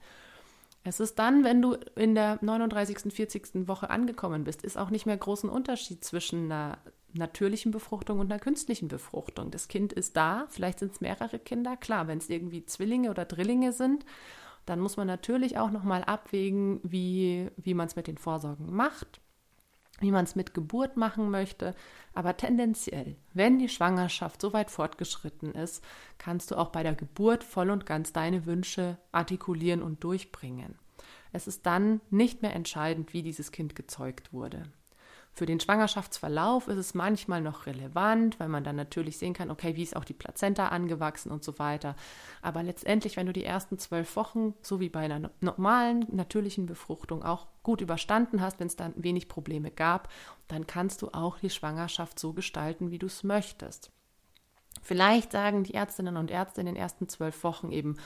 Es 0.85 0.99
ist 0.99 1.19
dann, 1.19 1.45
wenn 1.45 1.63
du 1.63 1.77
in 1.95 2.15
der 2.15 2.39
39., 2.43 3.13
40. 3.13 3.69
Woche 3.69 3.91
angekommen 3.91 4.45
bist, 4.45 4.63
ist 4.63 4.77
auch 4.77 4.91
nicht 4.91 5.07
mehr 5.07 5.17
großen 5.17 5.49
Unterschied 5.49 6.05
zwischen 6.05 6.51
einer 6.51 6.79
natürlichen 7.15 7.71
Befruchtung 7.71 8.19
und 8.19 8.33
einer 8.33 8.41
künstlichen 8.41 8.89
Befruchtung. 8.89 9.51
Das 9.51 9.69
Kind 9.69 9.93
ist 9.93 10.17
da, 10.17 10.47
vielleicht 10.49 10.81
sind 10.81 10.93
es 10.93 11.01
mehrere 11.01 11.39
Kinder, 11.39 11.77
klar, 11.77 12.09
wenn 12.09 12.19
es 12.19 12.29
irgendwie 12.29 12.65
Zwillinge 12.65 13.11
oder 13.11 13.25
Drillinge 13.25 13.73
sind, 13.73 14.05
dann 14.67 14.81
muss 14.81 14.97
man 14.97 15.07
natürlich 15.07 15.59
auch 15.59 15.71
nochmal 15.71 16.05
abwägen, 16.05 16.81
wie, 16.83 17.49
wie 17.57 17.75
man 17.75 17.87
es 17.87 17.97
mit 17.97 18.07
den 18.07 18.19
Vorsorgen 18.19 18.75
macht, 18.75 19.21
wie 20.01 20.11
man 20.11 20.25
es 20.25 20.35
mit 20.35 20.55
Geburt 20.55 20.97
machen 20.97 21.31
möchte. 21.31 21.75
Aber 22.15 22.37
tendenziell, 22.37 23.17
wenn 23.35 23.59
die 23.59 23.69
Schwangerschaft 23.69 24.41
so 24.41 24.53
weit 24.53 24.71
fortgeschritten 24.71 25.53
ist, 25.53 25.83
kannst 26.19 26.51
du 26.51 26.57
auch 26.57 26.71
bei 26.71 26.83
der 26.83 26.95
Geburt 26.95 27.45
voll 27.45 27.71
und 27.71 27.87
ganz 27.87 28.13
deine 28.13 28.47
Wünsche 28.47 28.99
artikulieren 29.13 29.83
und 29.83 30.03
durchbringen. 30.05 30.79
Es 31.33 31.47
ist 31.47 31.65
dann 31.67 32.01
nicht 32.11 32.43
mehr 32.43 32.55
entscheidend, 32.55 33.13
wie 33.13 33.23
dieses 33.23 33.53
Kind 33.53 33.75
gezeugt 33.75 34.33
wurde. 34.33 34.65
Für 35.35 35.47
den 35.47 35.61
Schwangerschaftsverlauf 35.61 36.69
ist 36.69 36.77
es 36.77 36.93
manchmal 36.93 37.41
noch 37.41 37.65
relevant, 37.65 38.39
weil 38.39 38.49
man 38.49 38.65
dann 38.65 38.77
natürlich 38.77 39.17
sehen 39.17 39.33
kann, 39.33 39.51
okay, 39.51 39.77
wie 39.77 39.83
ist 39.83 39.97
auch 39.97 40.05
die 40.05 40.13
Plazenta 40.13 40.69
angewachsen 40.69 41.33
und 41.33 41.43
so 41.43 41.59
weiter. 41.59 41.97
Aber 42.43 42.63
letztendlich, 42.63 43.17
wenn 43.17 43.27
du 43.27 43.33
die 43.33 43.45
ersten 43.45 43.79
zwölf 43.79 44.15
Wochen, 44.17 44.55
so 44.61 44.79
wie 44.79 44.91
bei 44.91 45.01
einer 45.01 45.31
normalen, 45.41 46.05
natürlichen 46.11 46.67
Befruchtung, 46.67 47.23
auch 47.23 47.47
gut 47.63 47.81
überstanden 47.81 48.43
hast, 48.43 48.61
wenn 48.61 48.67
es 48.67 48.77
dann 48.77 48.93
wenig 48.97 49.29
Probleme 49.29 49.71
gab, 49.71 50.11
dann 50.49 50.67
kannst 50.67 51.01
du 51.01 51.09
auch 51.13 51.39
die 51.39 51.49
Schwangerschaft 51.49 52.19
so 52.19 52.35
gestalten, 52.35 52.91
wie 52.91 52.99
du 52.99 53.07
es 53.07 53.23
möchtest. 53.23 53.91
Vielleicht 54.83 55.33
sagen 55.33 55.65
die 55.65 55.75
Ärztinnen 55.75 56.19
und 56.19 56.31
Ärzte 56.31 56.61
in 56.61 56.67
den 56.67 56.77
ersten 56.77 57.09
zwölf 57.09 57.43
Wochen 57.43 57.73
eben, 57.73 57.97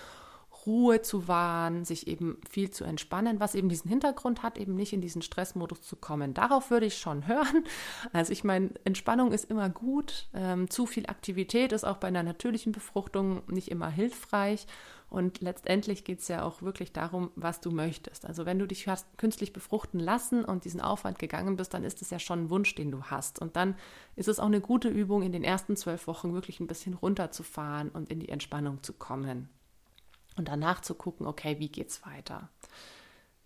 Ruhe 0.66 1.02
zu 1.02 1.28
wahren, 1.28 1.84
sich 1.84 2.06
eben 2.08 2.38
viel 2.48 2.70
zu 2.70 2.84
entspannen, 2.84 3.40
was 3.40 3.54
eben 3.54 3.68
diesen 3.68 3.88
Hintergrund 3.88 4.42
hat, 4.42 4.58
eben 4.58 4.74
nicht 4.74 4.92
in 4.92 5.00
diesen 5.00 5.22
Stressmodus 5.22 5.82
zu 5.82 5.96
kommen. 5.96 6.34
Darauf 6.34 6.70
würde 6.70 6.86
ich 6.86 6.98
schon 6.98 7.26
hören. 7.28 7.64
Also 8.12 8.32
ich 8.32 8.44
meine, 8.44 8.70
Entspannung 8.84 9.32
ist 9.32 9.50
immer 9.50 9.70
gut. 9.70 10.28
Ähm, 10.34 10.68
zu 10.70 10.86
viel 10.86 11.06
Aktivität 11.06 11.72
ist 11.72 11.84
auch 11.84 11.98
bei 11.98 12.08
einer 12.08 12.22
natürlichen 12.22 12.72
Befruchtung 12.72 13.42
nicht 13.48 13.70
immer 13.70 13.88
hilfreich. 13.88 14.66
Und 15.08 15.40
letztendlich 15.40 16.02
geht 16.02 16.18
es 16.18 16.28
ja 16.28 16.42
auch 16.42 16.62
wirklich 16.62 16.92
darum, 16.92 17.30
was 17.36 17.60
du 17.60 17.70
möchtest. 17.70 18.26
Also 18.26 18.44
wenn 18.44 18.58
du 18.58 18.66
dich 18.66 18.88
hast 18.88 19.06
künstlich 19.18 19.52
befruchten 19.52 20.00
lassen 20.00 20.44
und 20.44 20.64
diesen 20.64 20.80
Aufwand 20.80 21.20
gegangen 21.20 21.56
bist, 21.56 21.74
dann 21.74 21.84
ist 21.84 22.02
es 22.02 22.10
ja 22.10 22.18
schon 22.18 22.44
ein 22.44 22.50
Wunsch, 22.50 22.74
den 22.74 22.90
du 22.90 23.04
hast. 23.04 23.40
Und 23.40 23.54
dann 23.54 23.76
ist 24.16 24.28
es 24.28 24.40
auch 24.40 24.46
eine 24.46 24.60
gute 24.60 24.88
Übung, 24.88 25.22
in 25.22 25.30
den 25.30 25.44
ersten 25.44 25.76
zwölf 25.76 26.08
Wochen 26.08 26.34
wirklich 26.34 26.58
ein 26.58 26.66
bisschen 26.66 26.94
runterzufahren 26.94 27.90
und 27.90 28.10
in 28.10 28.18
die 28.18 28.30
Entspannung 28.30 28.82
zu 28.82 28.92
kommen 28.92 29.48
und 30.36 30.48
danach 30.48 30.80
zu 30.80 30.94
gucken, 30.94 31.26
okay, 31.26 31.58
wie 31.58 31.68
geht's 31.68 32.04
weiter? 32.06 32.48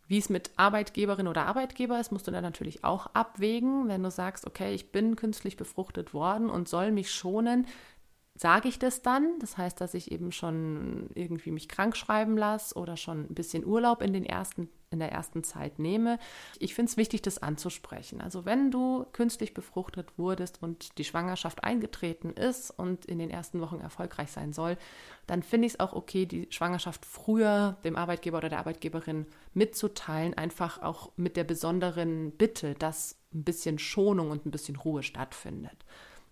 Wie 0.06 0.18
es 0.18 0.28
mit 0.28 0.50
Arbeitgeberin 0.56 1.28
oder 1.28 1.46
Arbeitgeber 1.46 2.00
ist, 2.00 2.10
musst 2.10 2.26
du 2.26 2.32
dann 2.32 2.42
natürlich 2.42 2.82
auch 2.82 3.06
abwägen. 3.14 3.86
Wenn 3.86 4.02
du 4.02 4.10
sagst, 4.10 4.44
okay, 4.44 4.74
ich 4.74 4.90
bin 4.90 5.14
künstlich 5.14 5.56
befruchtet 5.56 6.12
worden 6.12 6.50
und 6.50 6.68
soll 6.68 6.90
mich 6.90 7.12
schonen, 7.12 7.66
sage 8.34 8.68
ich 8.68 8.80
das 8.80 9.02
dann. 9.02 9.38
Das 9.38 9.56
heißt, 9.56 9.80
dass 9.80 9.94
ich 9.94 10.10
eben 10.10 10.32
schon 10.32 11.10
irgendwie 11.14 11.52
mich 11.52 11.68
krank 11.68 11.96
schreiben 11.96 12.36
lasse 12.36 12.74
oder 12.74 12.96
schon 12.96 13.20
ein 13.20 13.34
bisschen 13.34 13.64
Urlaub 13.64 14.02
in 14.02 14.12
den 14.12 14.24
ersten 14.24 14.68
in 14.90 14.98
der 14.98 15.12
ersten 15.12 15.44
Zeit 15.44 15.78
nehme. 15.78 16.18
Ich 16.58 16.74
finde 16.74 16.90
es 16.90 16.96
wichtig, 16.96 17.22
das 17.22 17.38
anzusprechen. 17.38 18.20
Also 18.20 18.44
wenn 18.44 18.72
du 18.72 19.06
künstlich 19.12 19.54
befruchtet 19.54 20.18
wurdest 20.18 20.60
und 20.62 20.98
die 20.98 21.04
Schwangerschaft 21.04 21.62
eingetreten 21.62 22.30
ist 22.30 22.72
und 22.72 23.04
in 23.06 23.20
den 23.20 23.30
ersten 23.30 23.60
Wochen 23.60 23.80
erfolgreich 23.80 24.32
sein 24.32 24.52
soll, 24.52 24.76
dann 25.28 25.44
finde 25.44 25.66
ich 25.66 25.74
es 25.74 25.80
auch 25.80 25.92
okay, 25.92 26.26
die 26.26 26.48
Schwangerschaft 26.50 27.06
früher 27.06 27.76
dem 27.84 27.94
Arbeitgeber 27.94 28.38
oder 28.38 28.48
der 28.48 28.58
Arbeitgeberin 28.58 29.26
mitzuteilen, 29.54 30.34
einfach 30.34 30.82
auch 30.82 31.12
mit 31.16 31.36
der 31.36 31.44
besonderen 31.44 32.32
Bitte, 32.32 32.74
dass 32.74 33.16
ein 33.32 33.44
bisschen 33.44 33.78
Schonung 33.78 34.32
und 34.32 34.44
ein 34.44 34.50
bisschen 34.50 34.74
Ruhe 34.74 35.04
stattfindet. 35.04 35.84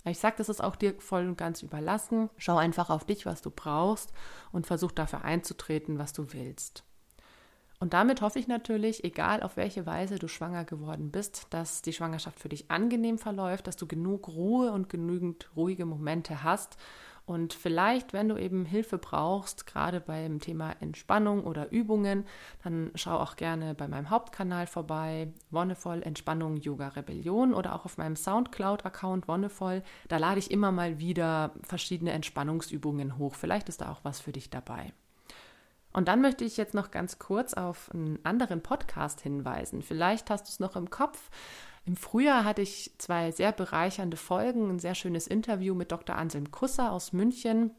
Ich 0.05 0.19
sage, 0.19 0.37
das 0.39 0.49
ist 0.49 0.63
auch 0.65 0.75
dir 0.75 0.95
voll 0.99 1.29
und 1.29 1.39
ganz 1.39 1.63
überlassen. 1.63 2.29
Schau 2.39 2.57
einfach 2.57 2.91
auf 2.91 3.05
dich, 3.05 3.25
was 3.25 3.41
du 3.41 3.51
brauchst 3.51 4.13
und 4.51 4.67
versuch 4.67 4.91
dafür 4.91 5.23
einzutreten, 5.23 5.99
was 5.99 6.13
du 6.13 6.33
willst. 6.33 6.83
Und 7.81 7.93
damit 7.93 8.23
hoffe 8.23 8.41
ich 8.41 8.49
natürlich, 8.49 9.05
egal 9.05 9.43
auf 9.43 9.57
welche 9.57 9.87
Weise 9.87 10.19
du 10.19 10.27
schwanger 10.27 10.65
geworden 10.65 11.13
bist, 11.13 11.47
dass 11.51 11.81
die 11.81 11.93
Schwangerschaft 11.93 12.41
für 12.41 12.49
dich 12.49 12.71
angenehm 12.71 13.19
verläuft, 13.19 13.69
dass 13.69 13.77
du 13.77 13.87
genug 13.87 14.29
Ruhe 14.29 14.73
und 14.73 14.89
genügend 14.89 15.49
ruhige 15.55 15.87
Momente 15.87 16.43
hast. 16.43 16.77
Und 17.25 17.53
vielleicht, 17.53 18.15
wenn 18.15 18.31
du 18.31 18.37
eben 18.37 18.65
Hilfe 18.65 18.97
brauchst, 18.97 19.67
gerade 19.67 20.01
beim 20.01 20.41
Thema 20.41 20.73
Entspannung 20.81 21.45
oder 21.45 21.71
Übungen, 21.71 22.25
dann 22.65 22.91
schau 22.95 23.19
auch 23.19 23.37
gerne 23.37 23.75
bei 23.75 23.87
meinem 23.87 24.09
Hauptkanal 24.09 24.67
vorbei, 24.67 25.31
Wonnevoll 25.51 26.03
Entspannung 26.03 26.57
Yoga 26.57 26.89
Rebellion 26.89 27.53
oder 27.53 27.75
auch 27.75 27.85
auf 27.85 27.99
meinem 27.99 28.17
Soundcloud-Account 28.17 29.29
Wonnevoll. 29.29 29.83
Da 30.09 30.17
lade 30.17 30.39
ich 30.39 30.51
immer 30.51 30.73
mal 30.73 30.99
wieder 30.99 31.53
verschiedene 31.63 32.13
Entspannungsübungen 32.13 33.19
hoch. 33.19 33.35
Vielleicht 33.35 33.69
ist 33.69 33.83
da 33.83 33.93
auch 33.93 34.01
was 34.05 34.21
für 34.21 34.33
dich 34.33 34.49
dabei. 34.49 34.95
Und 35.99 36.07
dann 36.07 36.21
möchte 36.21 36.45
ich 36.45 36.57
jetzt 36.57 36.75
noch 36.75 36.93
ganz 36.93 37.19
kurz 37.19 37.55
auf 37.55 37.91
einen 37.93 38.21
anderen 38.23 38.63
Podcast 38.63 39.21
hinweisen. 39.21 39.83
Vielleicht 39.83 40.31
hast 40.31 40.45
du 40.45 40.51
es 40.51 40.61
noch 40.61 40.77
im 40.77 40.91
Kopf. 40.91 41.29
Im 41.87 41.97
Frühjahr 41.97 42.45
hatte 42.45 42.63
ich 42.63 42.93
zwei 42.99 43.33
sehr 43.33 43.51
bereichernde 43.51 44.17
Folgen, 44.17 44.71
ein 44.71 44.79
sehr 44.79 44.95
schönes 44.95 45.27
Interview 45.27 45.75
mit 45.75 45.91
Dr. 45.91 46.15
Anselm 46.15 46.53
Kusser 46.53 46.93
aus 46.93 47.13
München. 47.13 47.73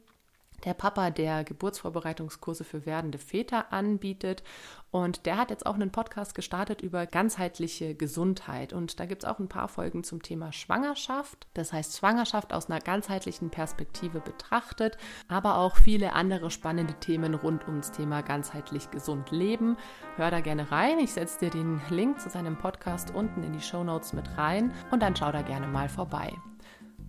Der 0.66 0.74
Papa, 0.74 1.10
der 1.10 1.44
Geburtsvorbereitungskurse 1.44 2.64
für 2.64 2.86
werdende 2.86 3.18
Väter 3.18 3.72
anbietet. 3.72 4.44
Und 4.92 5.28
der 5.28 5.38
hat 5.38 5.52
jetzt 5.52 5.66
auch 5.66 5.76
einen 5.76 5.92
Podcast 5.92 6.34
gestartet 6.34 6.82
über 6.82 7.06
ganzheitliche 7.06 7.94
Gesundheit. 7.94 8.74
Und 8.74 9.00
da 9.00 9.06
gibt 9.06 9.24
es 9.24 9.30
auch 9.30 9.38
ein 9.38 9.48
paar 9.48 9.68
Folgen 9.68 10.04
zum 10.04 10.24
Thema 10.24 10.52
Schwangerschaft. 10.52 11.48
Das 11.54 11.72
heißt, 11.72 11.98
Schwangerschaft 11.98 12.54
aus 12.54 12.70
einer 12.70 12.80
ganzheitlichen 12.80 13.52
Perspektive 13.52 14.20
betrachtet, 14.20 14.98
aber 15.28 15.58
auch 15.58 15.76
viele 15.76 16.14
andere 16.14 16.50
spannende 16.50 16.96
Themen 16.96 17.36
rund 17.36 17.68
ums 17.68 17.92
Thema 17.92 18.22
ganzheitlich 18.22 18.90
gesund 18.90 19.30
leben. 19.30 19.78
Hör 20.16 20.32
da 20.32 20.40
gerne 20.40 20.72
rein. 20.72 21.00
Ich 21.00 21.14
setze 21.14 21.40
dir 21.40 21.52
den 21.52 21.82
Link 21.90 22.20
zu 22.20 22.30
seinem 22.30 22.58
Podcast 22.58 23.14
unten 23.14 23.44
in 23.44 23.54
die 23.54 23.62
Show 23.62 23.84
Notes 23.84 24.14
mit 24.14 24.38
rein 24.38 24.74
und 24.92 25.04
dann 25.04 25.16
schau 25.16 25.32
da 25.32 25.44
gerne 25.44 25.68
mal 25.68 25.90
vorbei. 25.90 26.34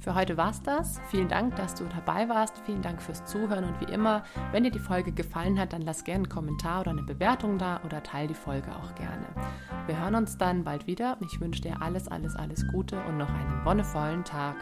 Für 0.00 0.14
heute 0.14 0.36
war's 0.38 0.62
das. 0.62 0.98
Vielen 1.10 1.28
Dank, 1.28 1.56
dass 1.56 1.74
du 1.74 1.84
dabei 1.84 2.28
warst. 2.28 2.58
Vielen 2.64 2.80
Dank 2.80 3.02
fürs 3.02 3.24
Zuhören 3.26 3.64
und 3.64 3.80
wie 3.80 3.92
immer, 3.92 4.24
wenn 4.50 4.64
dir 4.64 4.70
die 4.70 4.78
Folge 4.78 5.12
gefallen 5.12 5.60
hat, 5.60 5.74
dann 5.74 5.82
lass 5.82 6.04
gerne 6.04 6.24
einen 6.24 6.28
Kommentar 6.30 6.80
oder 6.80 6.90
eine 6.90 7.02
Bewertung 7.02 7.58
da 7.58 7.80
oder 7.84 8.02
teile 8.02 8.28
die 8.28 8.34
Folge 8.34 8.74
auch 8.74 8.94
gerne. 8.94 9.26
Wir 9.86 10.00
hören 10.00 10.14
uns 10.14 10.38
dann 10.38 10.64
bald 10.64 10.86
wieder 10.86 11.18
ich 11.20 11.40
wünsche 11.40 11.62
dir 11.62 11.82
alles, 11.82 12.08
alles, 12.08 12.34
alles 12.34 12.66
Gute 12.68 12.98
und 13.04 13.18
noch 13.18 13.28
einen 13.28 13.64
wonnevollen 13.64 14.24
Tag. 14.24 14.56